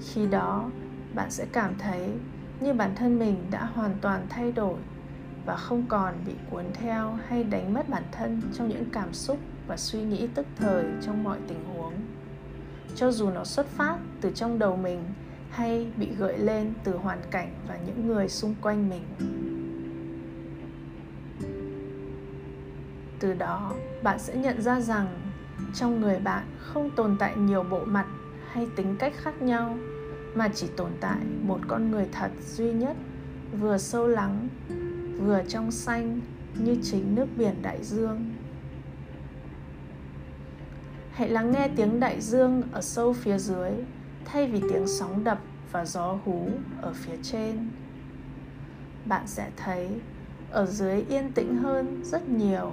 Khi 0.00 0.26
đó, 0.26 0.70
bạn 1.14 1.30
sẽ 1.30 1.46
cảm 1.52 1.74
thấy 1.78 2.10
như 2.60 2.72
bản 2.72 2.94
thân 2.96 3.18
mình 3.18 3.36
đã 3.50 3.64
hoàn 3.64 3.94
toàn 4.00 4.26
thay 4.28 4.52
đổi 4.52 4.76
và 5.46 5.56
không 5.56 5.84
còn 5.88 6.14
bị 6.26 6.32
cuốn 6.50 6.64
theo 6.74 7.18
hay 7.28 7.44
đánh 7.44 7.74
mất 7.74 7.88
bản 7.88 8.02
thân 8.12 8.42
trong 8.54 8.68
những 8.68 8.84
cảm 8.92 9.14
xúc 9.14 9.38
và 9.66 9.76
suy 9.76 10.02
nghĩ 10.02 10.28
tức 10.34 10.46
thời 10.56 10.84
trong 11.02 11.24
mọi 11.24 11.38
tình 11.48 11.64
huống. 11.64 11.92
Cho 12.96 13.10
dù 13.10 13.30
nó 13.30 13.44
xuất 13.44 13.66
phát 13.66 13.98
từ 14.20 14.32
trong 14.34 14.58
đầu 14.58 14.76
mình 14.76 15.04
hay 15.50 15.86
bị 15.96 16.14
gợi 16.14 16.38
lên 16.38 16.72
từ 16.84 16.96
hoàn 16.96 17.18
cảnh 17.30 17.54
và 17.68 17.78
những 17.86 18.06
người 18.06 18.28
xung 18.28 18.54
quanh 18.60 18.88
mình. 18.88 19.02
Từ 23.18 23.34
đó, 23.34 23.72
bạn 24.02 24.18
sẽ 24.18 24.36
nhận 24.36 24.62
ra 24.62 24.80
rằng 24.80 25.23
trong 25.74 26.00
người 26.00 26.18
bạn 26.18 26.44
không 26.58 26.90
tồn 26.90 27.16
tại 27.18 27.36
nhiều 27.36 27.62
bộ 27.62 27.84
mặt 27.84 28.06
hay 28.52 28.66
tính 28.76 28.96
cách 28.98 29.12
khác 29.16 29.42
nhau, 29.42 29.78
mà 30.34 30.48
chỉ 30.48 30.66
tồn 30.76 30.90
tại 31.00 31.18
một 31.42 31.58
con 31.68 31.90
người 31.90 32.06
thật 32.12 32.30
duy 32.46 32.72
nhất, 32.72 32.96
vừa 33.60 33.78
sâu 33.78 34.08
lắng, 34.08 34.48
vừa 35.18 35.42
trong 35.48 35.70
xanh 35.70 36.20
như 36.58 36.76
chính 36.82 37.14
nước 37.14 37.26
biển 37.36 37.54
đại 37.62 37.84
dương. 37.84 38.30
Hãy 41.12 41.28
lắng 41.28 41.52
nghe 41.52 41.68
tiếng 41.76 42.00
đại 42.00 42.20
dương 42.20 42.62
ở 42.72 42.80
sâu 42.80 43.12
phía 43.12 43.38
dưới, 43.38 43.70
thay 44.24 44.46
vì 44.46 44.60
tiếng 44.60 44.86
sóng 44.86 45.24
đập 45.24 45.38
và 45.72 45.84
gió 45.84 46.18
hú 46.24 46.48
ở 46.82 46.92
phía 46.92 47.16
trên. 47.22 47.68
Bạn 49.04 49.26
sẽ 49.26 49.50
thấy, 49.56 49.88
ở 50.50 50.66
dưới 50.66 51.04
yên 51.08 51.32
tĩnh 51.32 51.56
hơn 51.56 52.00
rất 52.04 52.28
nhiều 52.28 52.72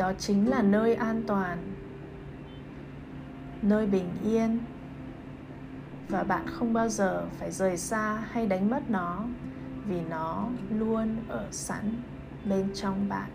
đó 0.00 0.12
chính 0.18 0.50
là 0.50 0.62
nơi 0.62 0.94
an 0.94 1.22
toàn, 1.26 1.58
nơi 3.62 3.86
bình 3.86 4.08
yên. 4.24 4.58
Và 6.08 6.22
bạn 6.22 6.46
không 6.46 6.72
bao 6.72 6.88
giờ 6.88 7.26
phải 7.38 7.50
rời 7.50 7.76
xa 7.76 8.22
hay 8.30 8.46
đánh 8.46 8.70
mất 8.70 8.90
nó, 8.90 9.24
vì 9.86 10.00
nó 10.00 10.48
luôn 10.70 11.16
ở 11.28 11.46
sẵn 11.50 12.02
bên 12.44 12.68
trong 12.74 13.08
bạn. 13.08 13.30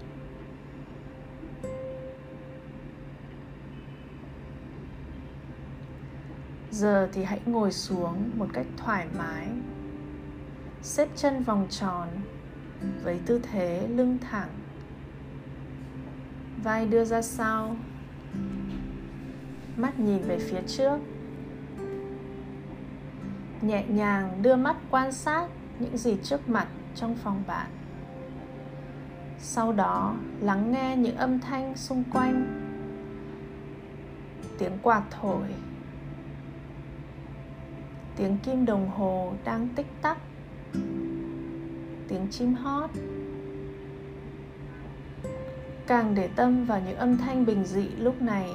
Giờ 6.71 7.09
thì 7.13 7.23
hãy 7.23 7.41
ngồi 7.45 7.71
xuống 7.71 8.31
một 8.35 8.47
cách 8.53 8.67
thoải 8.77 9.07
mái, 9.17 9.47
xếp 10.81 11.09
chân 11.15 11.43
vòng 11.43 11.67
tròn 11.69 12.07
với 13.03 13.19
tư 13.25 13.39
thế 13.51 13.87
lưng 13.87 14.17
thẳng 14.31 14.49
vai 16.63 16.85
đưa 16.85 17.05
ra 17.05 17.21
sau 17.21 17.75
mắt 19.77 19.99
nhìn 19.99 20.21
về 20.21 20.39
phía 20.39 20.61
trước. 20.67 20.97
Nhẹ 23.61 23.85
nhàng 23.87 24.41
đưa 24.41 24.55
mắt 24.55 24.75
quan 24.91 25.11
sát 25.11 25.47
những 25.79 25.97
gì 25.97 26.17
trước 26.23 26.49
mặt 26.49 26.67
trong 26.95 27.15
phòng 27.15 27.43
bạn. 27.47 27.67
Sau 29.39 29.73
đó, 29.73 30.15
lắng 30.41 30.71
nghe 30.71 30.95
những 30.97 31.17
âm 31.17 31.39
thanh 31.39 31.77
xung 31.77 32.03
quanh. 32.13 32.61
Tiếng 34.57 34.77
quạt 34.81 35.03
thổi. 35.11 35.47
Tiếng 38.15 38.37
kim 38.37 38.65
đồng 38.65 38.89
hồ 38.89 39.33
đang 39.43 39.67
tích 39.75 39.87
tắc. 40.01 40.17
Tiếng 42.07 42.27
chim 42.31 42.53
hót 42.53 42.89
càng 45.87 46.15
để 46.15 46.29
tâm 46.35 46.65
vào 46.65 46.81
những 46.85 46.97
âm 46.97 47.17
thanh 47.17 47.45
bình 47.45 47.63
dị 47.65 47.87
lúc 47.97 48.21
này, 48.21 48.49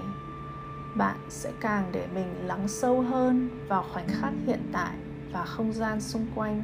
bạn 0.97 1.17
sẽ 1.29 1.53
càng 1.61 1.89
để 1.93 2.07
mình 2.15 2.47
lắng 2.47 2.69
sâu 2.69 3.01
hơn 3.01 3.49
vào 3.69 3.85
khoảnh 3.93 4.09
khắc 4.09 4.33
hiện 4.47 4.61
tại 4.73 4.97
và 5.33 5.45
không 5.45 5.73
gian 5.73 6.01
xung 6.01 6.27
quanh, 6.35 6.63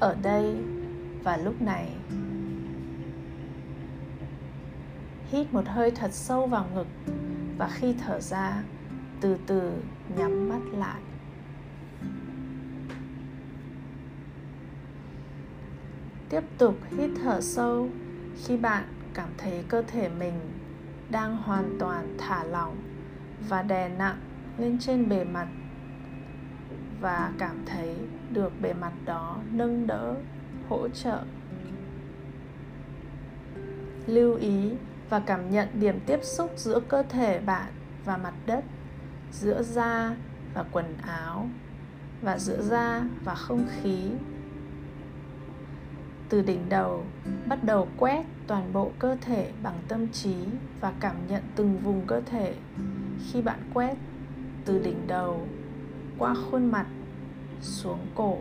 ở 0.00 0.16
đây 0.22 0.56
và 1.22 1.36
lúc 1.36 1.62
này. 1.62 1.88
Hít 5.30 5.54
một 5.54 5.66
hơi 5.66 5.90
thật 5.90 6.12
sâu 6.12 6.46
vào 6.46 6.66
ngực 6.74 6.86
và 7.58 7.68
khi 7.68 7.94
thở 8.06 8.20
ra, 8.20 8.62
từ 9.20 9.36
từ 9.46 9.72
nhắm 10.16 10.48
mắt 10.48 10.60
lại. 10.78 11.00
Tiếp 16.28 16.42
tục 16.58 16.78
hít 16.98 17.10
thở 17.22 17.40
sâu 17.40 17.88
khi 18.44 18.56
bạn 18.56 18.84
cảm 19.16 19.28
thấy 19.38 19.64
cơ 19.68 19.82
thể 19.82 20.08
mình 20.08 20.34
đang 21.10 21.36
hoàn 21.36 21.76
toàn 21.78 22.16
thả 22.18 22.44
lỏng 22.44 22.76
và 23.48 23.62
đè 23.62 23.88
nặng 23.88 24.20
lên 24.58 24.78
trên 24.80 25.08
bề 25.08 25.24
mặt 25.24 25.48
và 27.00 27.32
cảm 27.38 27.62
thấy 27.66 27.96
được 28.30 28.52
bề 28.60 28.72
mặt 28.72 28.92
đó 29.04 29.36
nâng 29.50 29.86
đỡ, 29.86 30.14
hỗ 30.68 30.88
trợ, 30.88 31.22
lưu 34.06 34.34
ý 34.34 34.72
và 35.10 35.20
cảm 35.20 35.50
nhận 35.50 35.68
điểm 35.74 36.00
tiếp 36.06 36.20
xúc 36.22 36.52
giữa 36.56 36.80
cơ 36.80 37.02
thể 37.02 37.40
bạn 37.40 37.72
và 38.04 38.16
mặt 38.16 38.34
đất, 38.46 38.64
giữa 39.32 39.62
da 39.62 40.16
và 40.54 40.64
quần 40.72 40.94
áo 41.02 41.48
và 42.22 42.38
giữa 42.38 42.62
da 42.62 43.02
và 43.24 43.34
không 43.34 43.66
khí 43.68 44.10
từ 46.28 46.42
đỉnh 46.42 46.68
đầu, 46.68 47.04
bắt 47.48 47.64
đầu 47.64 47.88
quét 47.96 48.24
toàn 48.46 48.72
bộ 48.72 48.90
cơ 48.98 49.16
thể 49.20 49.50
bằng 49.62 49.78
tâm 49.88 50.08
trí 50.08 50.34
và 50.80 50.92
cảm 51.00 51.16
nhận 51.28 51.42
từng 51.56 51.78
vùng 51.78 52.02
cơ 52.06 52.20
thể. 52.20 52.54
Khi 53.32 53.42
bạn 53.42 53.58
quét 53.74 53.96
từ 54.64 54.78
đỉnh 54.78 55.06
đầu, 55.06 55.46
qua 56.18 56.34
khuôn 56.34 56.70
mặt, 56.70 56.86
xuống 57.60 57.98
cổ, 58.14 58.38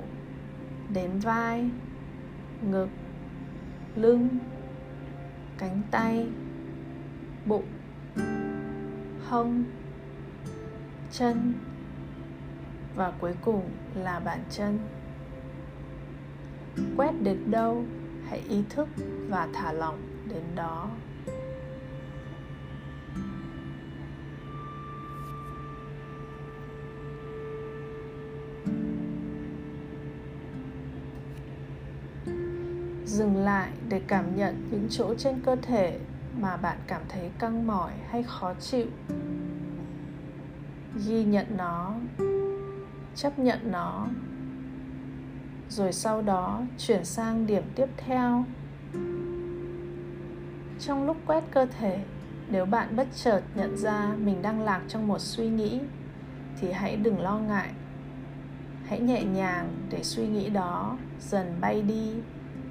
đến 0.93 1.19
vai, 1.19 1.69
ngực, 2.61 2.89
lưng, 3.95 4.27
cánh 5.57 5.81
tay, 5.91 6.27
bụng, 7.45 7.65
hông, 9.27 9.63
chân 11.11 11.53
và 12.95 13.11
cuối 13.19 13.33
cùng 13.41 13.69
là 13.95 14.19
bàn 14.19 14.39
chân 14.49 14.79
quét 16.97 17.11
đến 17.23 17.51
đâu 17.51 17.85
hãy 18.29 18.41
ý 18.49 18.63
thức 18.69 18.87
và 19.29 19.47
thả 19.53 19.71
lỏng 19.71 20.01
đến 20.29 20.43
đó. 20.55 20.89
Dừng 33.05 33.37
lại 33.37 33.69
để 33.89 34.01
cảm 34.07 34.35
nhận 34.35 34.67
những 34.71 34.87
chỗ 34.89 35.15
trên 35.15 35.41
cơ 35.45 35.55
thể 35.61 35.99
mà 36.39 36.57
bạn 36.57 36.77
cảm 36.87 37.01
thấy 37.09 37.31
căng 37.39 37.67
mỏi 37.67 37.91
hay 38.09 38.23
khó 38.23 38.53
chịu. 38.53 38.87
Ghi 41.07 41.23
nhận 41.23 41.45
nó, 41.57 41.93
chấp 43.15 43.39
nhận 43.39 43.71
nó 43.71 44.07
rồi 45.69 45.93
sau 45.93 46.21
đó 46.21 46.61
chuyển 46.77 47.05
sang 47.05 47.47
điểm 47.47 47.63
tiếp 47.75 47.87
theo. 47.97 48.45
Trong 50.79 51.05
lúc 51.05 51.17
quét 51.25 51.43
cơ 51.51 51.65
thể, 51.65 51.99
nếu 52.49 52.65
bạn 52.65 52.95
bất 52.95 53.07
chợt 53.15 53.41
nhận 53.55 53.77
ra 53.77 54.15
mình 54.17 54.41
đang 54.41 54.61
lạc 54.61 54.81
trong 54.87 55.07
một 55.07 55.19
suy 55.19 55.49
nghĩ, 55.49 55.79
thì 56.61 56.71
hãy 56.71 56.95
đừng 56.95 57.21
lo 57.21 57.37
ngại. 57.37 57.69
Hãy 58.87 58.99
nhẹ 58.99 59.23
nhàng 59.23 59.69
để 59.89 60.03
suy 60.03 60.27
nghĩ 60.27 60.49
đó 60.49 60.97
dần 61.19 61.57
bay 61.61 61.81
đi, 61.81 62.13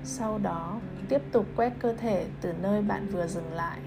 sau 0.04 0.38
đó 0.38 0.80
tiếp 1.08 1.22
tục 1.32 1.46
quét 1.56 1.72
cơ 1.78 1.94
thể 1.94 2.26
từ 2.40 2.52
nơi 2.62 2.82
bạn 2.82 3.08
vừa 3.08 3.26
dừng 3.26 3.52
lại. 3.52 3.78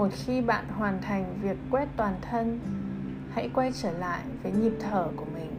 Một 0.00 0.08
khi 0.12 0.40
bạn 0.40 0.64
hoàn 0.68 1.02
thành 1.02 1.38
việc 1.42 1.56
quét 1.70 1.88
toàn 1.96 2.14
thân, 2.22 2.60
hãy 3.30 3.50
quay 3.54 3.72
trở 3.72 3.90
lại 3.90 4.22
với 4.42 4.52
nhịp 4.52 4.72
thở 4.80 5.08
của 5.16 5.24
mình. 5.34 5.50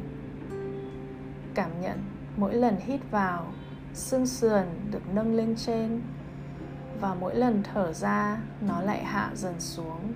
Cảm 1.54 1.82
nhận 1.82 1.99
mỗi 2.38 2.54
lần 2.54 2.75
hít 2.80 3.12
vào, 3.12 3.45
xương 3.93 4.25
sườn 4.25 4.63
được 4.91 5.01
nâng 5.13 5.36
lên 5.36 5.56
trên 5.56 6.01
và 7.01 7.13
mỗi 7.13 7.36
lần 7.36 7.63
thở 7.63 7.93
ra, 7.93 8.38
nó 8.62 8.82
lại 8.82 9.04
hạ 9.04 9.32
dần 9.36 9.60
xuống. 9.60 10.13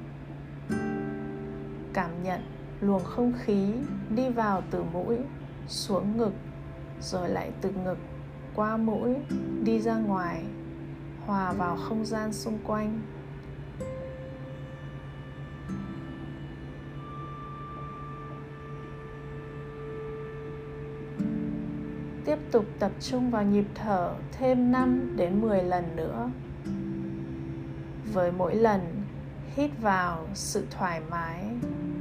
Cảm 1.93 2.23
nhận 2.23 2.41
luồng 2.81 3.03
không 3.03 3.33
khí 3.43 3.73
đi 4.09 4.29
vào 4.29 4.63
từ 4.71 4.83
mũi, 4.93 5.17
xuống 5.67 6.17
ngực, 6.17 6.33
rồi 7.01 7.29
lại 7.29 7.51
từ 7.61 7.71
ngực 7.71 7.97
qua 8.55 8.77
mũi, 8.77 9.15
đi 9.63 9.79
ra 9.79 9.97
ngoài, 9.97 10.43
hòa 11.25 11.53
vào 11.53 11.77
không 11.77 12.05
gian 12.05 12.33
xung 12.33 12.57
quanh. 12.63 13.01
Tiếp 22.35 22.41
tục 22.51 22.65
tập 22.79 22.91
trung 22.99 23.31
vào 23.31 23.43
nhịp 23.43 23.65
thở 23.75 24.13
thêm 24.31 24.71
5 24.71 25.13
đến 25.17 25.41
10 25.41 25.63
lần 25.63 25.95
nữa. 25.95 26.29
Với 28.13 28.31
mỗi 28.31 28.55
lần 28.55 29.03
hít 29.55 29.71
vào 29.81 30.27
sự 30.33 30.65
thoải 30.71 31.01
mái 31.09 31.45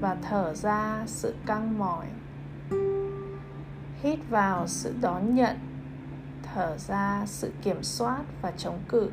và 0.00 0.16
thở 0.22 0.54
ra 0.54 1.02
sự 1.06 1.34
căng 1.46 1.78
mỏi. 1.78 2.06
Hít 4.02 4.18
vào 4.30 4.66
sự 4.66 4.94
đón 5.00 5.34
nhận, 5.34 5.56
thở 6.42 6.76
ra 6.78 7.22
sự 7.26 7.52
kiểm 7.62 7.82
soát 7.82 8.22
và 8.42 8.50
chống 8.50 8.78
cự. 8.88 9.10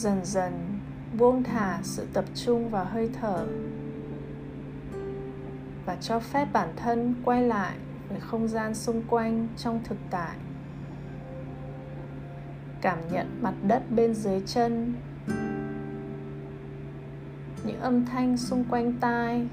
Dần 0.00 0.24
dần 0.24 0.78
buông 1.18 1.42
thả 1.42 1.78
sự 1.82 2.06
tập 2.12 2.24
trung 2.34 2.70
vào 2.70 2.84
hơi 2.84 3.10
thở 3.20 3.46
và 5.86 5.96
cho 6.00 6.20
phép 6.20 6.48
bản 6.52 6.68
thân 6.76 7.14
quay 7.24 7.42
lại 7.42 7.76
với 8.08 8.20
không 8.20 8.48
gian 8.48 8.74
xung 8.74 9.02
quanh 9.08 9.48
trong 9.56 9.80
thực 9.84 9.96
tại. 10.10 10.36
Cảm 12.80 12.98
nhận 13.12 13.42
mặt 13.42 13.54
đất 13.66 13.82
bên 13.90 14.14
dưới 14.14 14.42
chân. 14.46 14.94
Những 17.64 17.80
âm 17.80 18.06
thanh 18.06 18.36
xung 18.36 18.64
quanh 18.64 18.92
tai. 19.00 19.46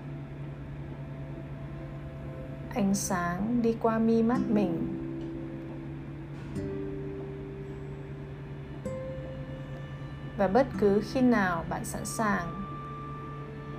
Ánh 2.74 2.96
sáng 2.96 3.62
đi 3.62 3.76
qua 3.82 4.00
mi 4.00 4.24
mắt 4.24 4.40
mình. 4.48 4.87
Và 10.48 10.54
bất 10.54 10.68
cứ 10.80 11.02
khi 11.12 11.22
nào 11.22 11.66
bạn 11.70 11.86
sẵn 11.86 12.06
sàng. 12.06 12.48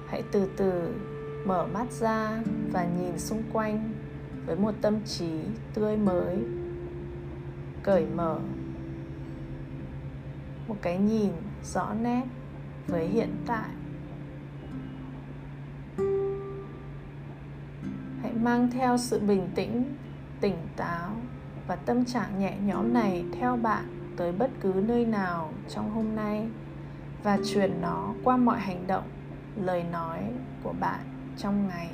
Hãy 0.08 0.22
từ 0.32 0.48
từ 0.56 0.94
mở 1.44 1.66
mắt 1.66 1.92
ra 1.92 2.42
và 2.72 2.84
nhìn 2.84 3.18
xung 3.18 3.42
quanh 3.52 3.92
với 4.46 4.56
một 4.56 4.74
tâm 4.80 5.04
trí 5.04 5.30
tươi 5.74 5.96
mới, 5.96 6.36
cởi 7.82 8.06
mở. 8.06 8.38
Một 10.68 10.76
cái 10.82 10.98
nhìn 10.98 11.32
rõ 11.64 11.94
nét 12.00 12.22
với 12.86 13.06
hiện 13.06 13.36
tại. 13.46 13.70
Hãy 18.22 18.32
mang 18.32 18.70
theo 18.70 18.98
sự 18.98 19.20
bình 19.20 19.48
tĩnh, 19.54 19.96
tỉnh 20.40 20.56
táo 20.76 21.10
và 21.66 21.76
tâm 21.76 22.04
trạng 22.04 22.38
nhẹ 22.38 22.56
nhõm 22.64 22.92
này 22.92 23.24
theo 23.32 23.56
bạn 23.56 23.97
tới 24.18 24.32
bất 24.32 24.50
cứ 24.60 24.72
nơi 24.86 25.04
nào 25.04 25.50
trong 25.68 25.90
hôm 25.90 26.16
nay 26.16 26.46
và 27.22 27.38
truyền 27.44 27.80
nó 27.80 28.14
qua 28.24 28.36
mọi 28.36 28.60
hành 28.60 28.86
động, 28.86 29.04
lời 29.56 29.84
nói 29.92 30.18
của 30.62 30.74
bạn 30.80 31.00
trong 31.36 31.68
ngày. 31.68 31.90